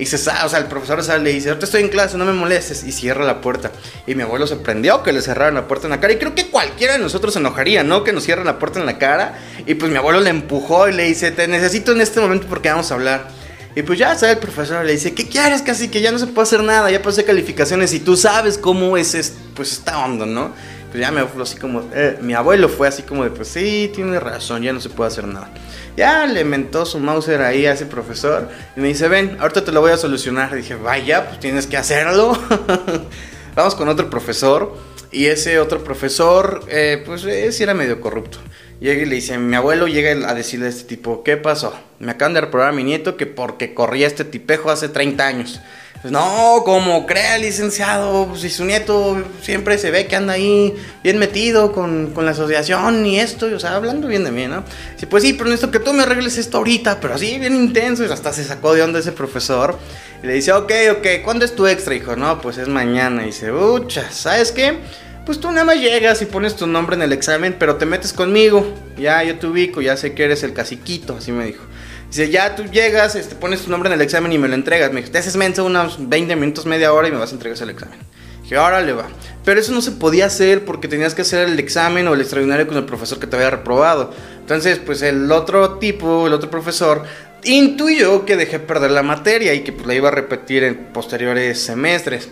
Y 0.00 0.06
se 0.06 0.16
o 0.16 0.18
sea, 0.18 0.58
el 0.58 0.64
profesor 0.64 1.04
sale 1.04 1.30
y 1.30 1.34
dice, 1.34 1.50
ahorita 1.50 1.66
estoy 1.66 1.82
en 1.82 1.90
clase, 1.90 2.16
no 2.16 2.24
me 2.24 2.32
molestes. 2.32 2.84
Y 2.84 2.92
cierra 2.92 3.22
la 3.24 3.42
puerta. 3.42 3.70
Y 4.06 4.14
mi 4.14 4.22
abuelo 4.22 4.46
se 4.46 4.56
prendió 4.56 5.02
que 5.02 5.12
le 5.12 5.20
cerraran 5.20 5.54
la 5.54 5.68
puerta 5.68 5.86
en 5.86 5.90
la 5.90 6.00
cara. 6.00 6.14
Y 6.14 6.16
creo 6.16 6.34
que 6.34 6.46
cualquiera 6.46 6.94
de 6.94 7.00
nosotros 7.00 7.34
se 7.34 7.38
enojaría, 7.38 7.84
¿no? 7.84 8.02
Que 8.02 8.14
nos 8.14 8.24
cierren 8.24 8.46
la 8.46 8.58
puerta 8.58 8.80
en 8.80 8.86
la 8.86 8.96
cara. 8.96 9.38
Y 9.66 9.74
pues 9.74 9.92
mi 9.92 9.98
abuelo 9.98 10.20
le 10.20 10.30
empujó 10.30 10.88
y 10.88 10.94
le 10.94 11.04
dice, 11.04 11.30
te 11.32 11.46
necesito 11.46 11.92
en 11.92 12.00
este 12.00 12.18
momento 12.18 12.46
porque 12.48 12.70
vamos 12.70 12.90
a 12.90 12.94
hablar. 12.94 13.28
Y 13.76 13.82
pues 13.82 13.98
ya 13.98 14.16
sale 14.16 14.32
el 14.32 14.38
profesor 14.38 14.84
le 14.84 14.92
dice, 14.92 15.14
¿qué 15.14 15.28
quieres 15.28 15.62
casi? 15.62 15.88
Que 15.88 16.00
ya 16.00 16.10
no 16.10 16.18
se 16.18 16.26
puede 16.26 16.42
hacer 16.42 16.62
nada, 16.62 16.90
ya 16.90 17.02
pasé 17.02 17.24
calificaciones 17.24 17.92
y 17.92 18.00
tú 18.00 18.16
sabes 18.16 18.58
cómo 18.58 18.96
es, 18.96 19.34
pues 19.54 19.72
esta 19.72 20.04
onda, 20.04 20.26
¿no? 20.26 20.52
Pues 20.90 21.00
ya 21.00 21.12
me 21.12 21.24
fue 21.24 21.42
así 21.42 21.56
como, 21.56 21.88
eh, 21.94 22.18
mi 22.20 22.34
abuelo 22.34 22.68
fue 22.68 22.88
así 22.88 23.02
como 23.04 23.22
de, 23.22 23.30
pues 23.30 23.48
sí, 23.48 23.90
tiene 23.94 24.18
razón, 24.18 24.62
ya 24.62 24.72
no 24.72 24.80
se 24.80 24.88
puede 24.88 25.08
hacer 25.08 25.24
nada. 25.24 25.48
Ya 25.96 26.26
le 26.26 26.44
mentó 26.44 26.84
su 26.84 26.98
Mauser 26.98 27.42
ahí 27.42 27.66
a 27.66 27.72
ese 27.72 27.86
profesor 27.86 28.48
y 28.76 28.80
me 28.80 28.88
dice, 28.88 29.06
ven, 29.06 29.36
ahorita 29.40 29.64
te 29.64 29.70
lo 29.70 29.80
voy 29.80 29.92
a 29.92 29.96
solucionar. 29.96 30.50
Y 30.52 30.56
dije, 30.56 30.74
vaya, 30.74 31.28
pues 31.28 31.38
tienes 31.38 31.66
que 31.66 31.76
hacerlo. 31.76 32.36
Vamos 33.54 33.74
con 33.74 33.88
otro 33.88 34.10
profesor 34.10 34.76
y 35.12 35.26
ese 35.26 35.60
otro 35.60 35.84
profesor, 35.84 36.64
eh, 36.68 37.02
pues 37.04 37.22
sí 37.22 37.62
era 37.62 37.74
medio 37.74 38.00
corrupto. 38.00 38.38
Llega 38.80 39.02
y 39.02 39.06
le 39.06 39.16
dice, 39.16 39.36
mi 39.38 39.54
abuelo 39.54 39.88
llega 39.88 40.28
a 40.28 40.34
decirle 40.34 40.66
a 40.66 40.68
este 40.70 40.84
tipo, 40.84 41.22
¿qué 41.22 41.36
pasó? 41.36 41.78
Me 41.98 42.12
acaban 42.12 42.32
de 42.32 42.40
reprobar 42.40 42.70
a 42.70 42.72
mi 42.72 42.82
nieto 42.82 43.16
que 43.16 43.26
porque 43.26 43.74
corría 43.74 44.06
este 44.06 44.24
tipejo 44.24 44.70
hace 44.70 44.88
30 44.88 45.26
años. 45.26 45.60
Pues 46.00 46.12
no, 46.12 46.62
como 46.64 47.04
crea 47.04 47.36
licenciado, 47.36 48.34
si 48.34 48.48
su 48.48 48.64
nieto 48.64 49.22
siempre 49.42 49.76
se 49.76 49.90
ve 49.90 50.06
que 50.06 50.16
anda 50.16 50.32
ahí 50.32 50.74
bien 51.02 51.18
metido 51.18 51.72
con, 51.72 52.14
la 52.16 52.30
asociación 52.30 53.04
y 53.04 53.20
esto, 53.20 53.50
y, 53.50 53.52
o 53.52 53.60
sea, 53.60 53.76
hablando 53.76 54.08
bien 54.08 54.24
de 54.24 54.30
mí, 54.30 54.46
¿no? 54.46 54.64
Sí, 54.96 55.04
pues 55.04 55.22
sí, 55.22 55.34
pero 55.34 55.50
necesito 55.50 55.70
que 55.70 55.78
tú 55.78 55.92
me 55.92 56.04
arregles 56.04 56.38
esto 56.38 56.56
ahorita, 56.56 57.00
pero 57.00 57.14
así, 57.14 57.38
bien 57.38 57.54
intenso, 57.54 58.02
y 58.02 58.10
hasta 58.10 58.32
se 58.32 58.44
sacó 58.44 58.72
de 58.72 58.82
onda 58.82 58.98
ese 58.98 59.12
profesor. 59.12 59.78
Y 60.22 60.26
le 60.26 60.32
dice, 60.32 60.52
ok, 60.52 60.72
ok, 60.92 61.06
¿cuándo 61.22 61.44
es 61.44 61.54
tu 61.54 61.66
extra, 61.66 61.94
hijo? 61.94 62.16
No, 62.16 62.40
pues 62.40 62.56
es 62.56 62.68
mañana. 62.68 63.22
Y 63.24 63.26
dice, 63.26 63.52
ucha, 63.52 64.10
¿sabes 64.10 64.52
qué? 64.52 64.78
Pues 65.30 65.38
tú 65.38 65.48
nada 65.52 65.64
más 65.64 65.76
llegas 65.76 66.20
y 66.22 66.26
pones 66.26 66.56
tu 66.56 66.66
nombre 66.66 66.96
en 66.96 67.02
el 67.02 67.12
examen, 67.12 67.54
pero 67.56 67.76
te 67.76 67.86
metes 67.86 68.12
conmigo. 68.12 68.66
Ya, 68.98 69.22
yo 69.22 69.38
te 69.38 69.46
ubico, 69.46 69.80
ya 69.80 69.96
sé 69.96 70.12
que 70.12 70.24
eres 70.24 70.42
el 70.42 70.52
caciquito, 70.52 71.14
así 71.18 71.30
me 71.30 71.44
dijo. 71.44 71.62
Dice, 72.08 72.30
ya 72.30 72.56
tú 72.56 72.64
llegas, 72.64 73.14
este, 73.14 73.36
pones 73.36 73.62
tu 73.62 73.70
nombre 73.70 73.88
en 73.88 73.94
el 73.94 74.00
examen 74.00 74.32
y 74.32 74.38
me 74.38 74.48
lo 74.48 74.56
entregas. 74.56 74.92
Me 74.92 75.02
dijo, 75.02 75.12
te 75.12 75.18
haces 75.18 75.36
mensa 75.36 75.62
unos 75.62 76.08
20 76.08 76.34
minutos, 76.34 76.66
media 76.66 76.92
hora 76.92 77.06
y 77.06 77.12
me 77.12 77.18
vas 77.18 77.30
a 77.30 77.34
entregar 77.36 77.62
el 77.62 77.70
examen. 77.70 78.00
Dije, 78.42 78.56
ahora 78.56 78.80
le 78.80 78.92
va. 78.92 79.06
Pero 79.44 79.60
eso 79.60 79.70
no 79.70 79.82
se 79.82 79.92
podía 79.92 80.26
hacer 80.26 80.64
porque 80.64 80.88
tenías 80.88 81.14
que 81.14 81.22
hacer 81.22 81.48
el 81.48 81.60
examen 81.60 82.08
o 82.08 82.14
el 82.14 82.22
extraordinario 82.22 82.66
con 82.66 82.76
el 82.78 82.84
profesor 82.84 83.20
que 83.20 83.28
te 83.28 83.36
había 83.36 83.50
reprobado. 83.50 84.12
Entonces, 84.40 84.80
pues 84.84 85.00
el 85.02 85.30
otro 85.30 85.78
tipo, 85.78 86.26
el 86.26 86.32
otro 86.32 86.50
profesor, 86.50 87.04
intuyó 87.44 88.24
que 88.26 88.36
dejé 88.36 88.58
perder 88.58 88.90
la 88.90 89.04
materia 89.04 89.54
y 89.54 89.60
que 89.60 89.70
pues, 89.70 89.86
la 89.86 89.94
iba 89.94 90.08
a 90.08 90.12
repetir 90.12 90.64
en 90.64 90.74
posteriores 90.92 91.62
semestres. 91.62 92.30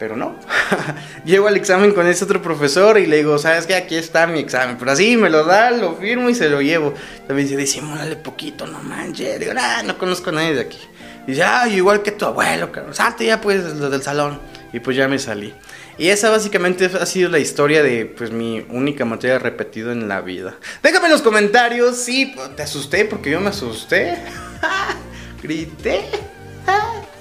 Pero 0.00 0.16
no. 0.16 0.34
Llego 1.26 1.46
al 1.46 1.58
examen 1.58 1.92
con 1.92 2.06
ese 2.06 2.24
otro 2.24 2.40
profesor 2.40 2.98
y 2.98 3.04
le 3.04 3.18
digo, 3.18 3.38
¿sabes 3.38 3.66
qué? 3.66 3.74
Aquí 3.74 3.96
está 3.96 4.26
mi 4.26 4.38
examen. 4.38 4.78
Pero 4.78 4.92
así 4.92 5.18
me 5.18 5.28
lo 5.28 5.44
da, 5.44 5.70
lo 5.72 5.94
firmo 5.96 6.30
y 6.30 6.34
se 6.34 6.48
lo 6.48 6.62
llevo. 6.62 6.94
También 7.26 7.46
dice, 7.46 7.60
disimúlale 7.60 8.16
poquito, 8.16 8.66
no 8.66 8.78
manches. 8.78 9.38
Digo, 9.38 9.52
no 9.84 9.98
conozco 9.98 10.30
a 10.30 10.32
nadie 10.32 10.54
de 10.54 10.62
aquí. 10.62 10.78
dice, 11.26 11.42
ah, 11.42 11.68
igual 11.68 12.02
que 12.02 12.12
tu 12.12 12.24
abuelo, 12.24 12.72
cabrón. 12.72 12.94
Salte 12.94 13.26
ya 13.26 13.42
pues 13.42 13.62
lo 13.74 13.90
del 13.90 14.02
salón. 14.02 14.40
Y 14.72 14.80
pues 14.80 14.96
ya 14.96 15.06
me 15.06 15.18
salí. 15.18 15.52
Y 15.98 16.08
esa 16.08 16.30
básicamente 16.30 16.86
ha 16.86 17.04
sido 17.04 17.28
la 17.28 17.38
historia 17.38 17.82
de 17.82 18.06
pues 18.06 18.30
mi 18.30 18.64
única 18.70 19.04
materia 19.04 19.38
repetida 19.38 19.92
en 19.92 20.08
la 20.08 20.22
vida. 20.22 20.56
Déjame 20.82 21.06
en 21.08 21.12
los 21.12 21.20
comentarios 21.20 21.98
si 21.98 22.34
te 22.56 22.62
asusté 22.62 23.04
porque 23.04 23.32
yo 23.32 23.40
me 23.42 23.50
asusté. 23.50 24.16
Grité. 25.42 26.29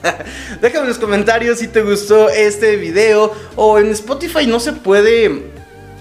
Déjame 0.61 0.83
en 0.83 0.89
los 0.89 0.97
comentarios 0.97 1.59
si 1.59 1.67
te 1.67 1.81
gustó 1.81 2.29
este 2.29 2.75
video. 2.75 3.33
O 3.55 3.79
en 3.79 3.87
Spotify 3.91 4.47
no 4.47 4.59
se 4.59 4.73
puede. 4.73 5.49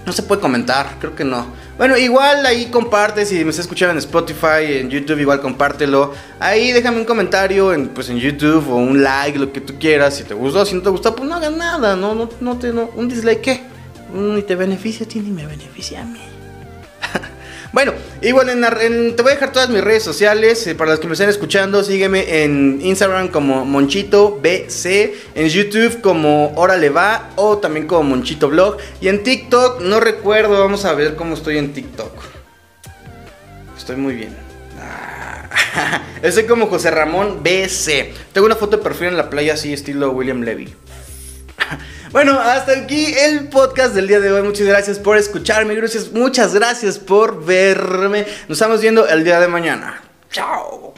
No 0.05 0.13
se 0.13 0.23
puede 0.23 0.41
comentar, 0.41 0.97
creo 0.99 1.15
que 1.15 1.23
no. 1.23 1.47
Bueno, 1.77 1.97
igual 1.97 2.45
ahí 2.45 2.65
comparte, 2.65 3.25
si 3.25 3.35
me 3.43 3.51
estás 3.51 3.65
escuchando 3.65 3.93
en 3.93 3.99
Spotify, 3.99 4.79
en 4.79 4.89
YouTube, 4.89 5.19
igual 5.19 5.39
compártelo. 5.39 6.13
Ahí 6.39 6.71
déjame 6.71 6.97
un 6.97 7.05
comentario 7.05 7.73
en, 7.73 7.89
pues, 7.89 8.09
en 8.09 8.17
YouTube 8.17 8.69
o 8.69 8.75
un 8.77 9.03
like, 9.03 9.37
lo 9.37 9.53
que 9.53 9.61
tú 9.61 9.75
quieras. 9.79 10.17
Si 10.17 10.23
te 10.23 10.33
gustó, 10.33 10.65
si 10.65 10.75
no 10.75 10.81
te 10.81 10.89
gustó, 10.89 11.15
pues 11.15 11.29
no 11.29 11.35
hagas 11.35 11.53
nada. 11.53 11.95
No, 11.95 12.15
no, 12.15 12.29
no 12.41 12.57
te, 12.57 12.73
no, 12.73 12.89
un 12.95 13.07
dislike, 13.07 13.41
¿qué? 13.41 13.63
Ni 14.13 14.41
te 14.41 14.55
beneficia 14.55 15.05
a 15.05 15.09
ti 15.09 15.19
ni 15.19 15.29
me 15.29 15.45
beneficia 15.45 16.01
a 16.01 16.05
mí. 16.05 16.38
Bueno, 17.71 17.93
igual 18.21 18.49
en, 18.49 19.15
te 19.15 19.21
voy 19.21 19.31
a 19.31 19.35
dejar 19.35 19.51
todas 19.51 19.69
mis 19.69 19.83
redes 19.83 20.03
sociales. 20.03 20.65
Eh, 20.65 20.73
para 20.73 20.91
los 20.91 20.99
que 20.99 21.05
me 21.05 21.13
estén 21.13 21.29
escuchando, 21.29 21.83
sígueme 21.83 22.43
en 22.43 22.79
Instagram 22.81 23.27
como 23.27 23.63
Monchito 23.63 24.39
BC, 24.41 25.13
en 25.35 25.47
YouTube 25.47 26.01
como 26.01 26.51
Órale 26.55 26.89
Va 26.89 27.29
o 27.35 27.59
también 27.59 27.85
como 27.85 28.03
Monchito 28.03 28.49
Blog. 28.49 28.77
Y 29.01 29.07
en 29.07 29.21
TikTok, 29.21 29.81
no 29.81 29.99
recuerdo, 29.99 30.59
vamos 30.59 30.83
a 30.85 30.93
ver 30.93 31.15
cómo 31.15 31.35
estoy 31.35 31.59
en 31.59 31.73
TikTok. 31.73 32.11
Estoy 33.77 33.97
muy 33.97 34.15
bien. 34.15 34.35
Ah, 34.81 36.01
estoy 36.23 36.45
como 36.45 36.67
José 36.67 36.89
Ramón 36.89 37.43
BC. 37.43 38.13
Tengo 38.33 38.47
una 38.47 38.55
foto 38.55 38.77
de 38.77 38.83
perfil 38.83 39.09
en 39.09 39.17
la 39.17 39.29
playa 39.29 39.53
así, 39.53 39.73
estilo 39.73 40.09
William 40.09 40.41
Levy. 40.41 40.73
Bueno, 42.11 42.39
hasta 42.39 42.71
aquí 42.71 43.13
el 43.13 43.49
podcast 43.49 43.93
del 43.93 44.07
día 44.07 44.19
de 44.19 44.31
hoy. 44.31 44.41
Muchas 44.41 44.65
gracias 44.65 44.97
por 44.97 45.17
escucharme. 45.17 45.75
Gracias, 45.75 46.11
muchas 46.11 46.55
gracias 46.55 46.97
por 46.97 47.45
verme. 47.45 48.25
Nos 48.47 48.57
estamos 48.57 48.81
viendo 48.81 49.07
el 49.07 49.23
día 49.23 49.39
de 49.39 49.47
mañana. 49.47 50.01
Chao. 50.31 50.93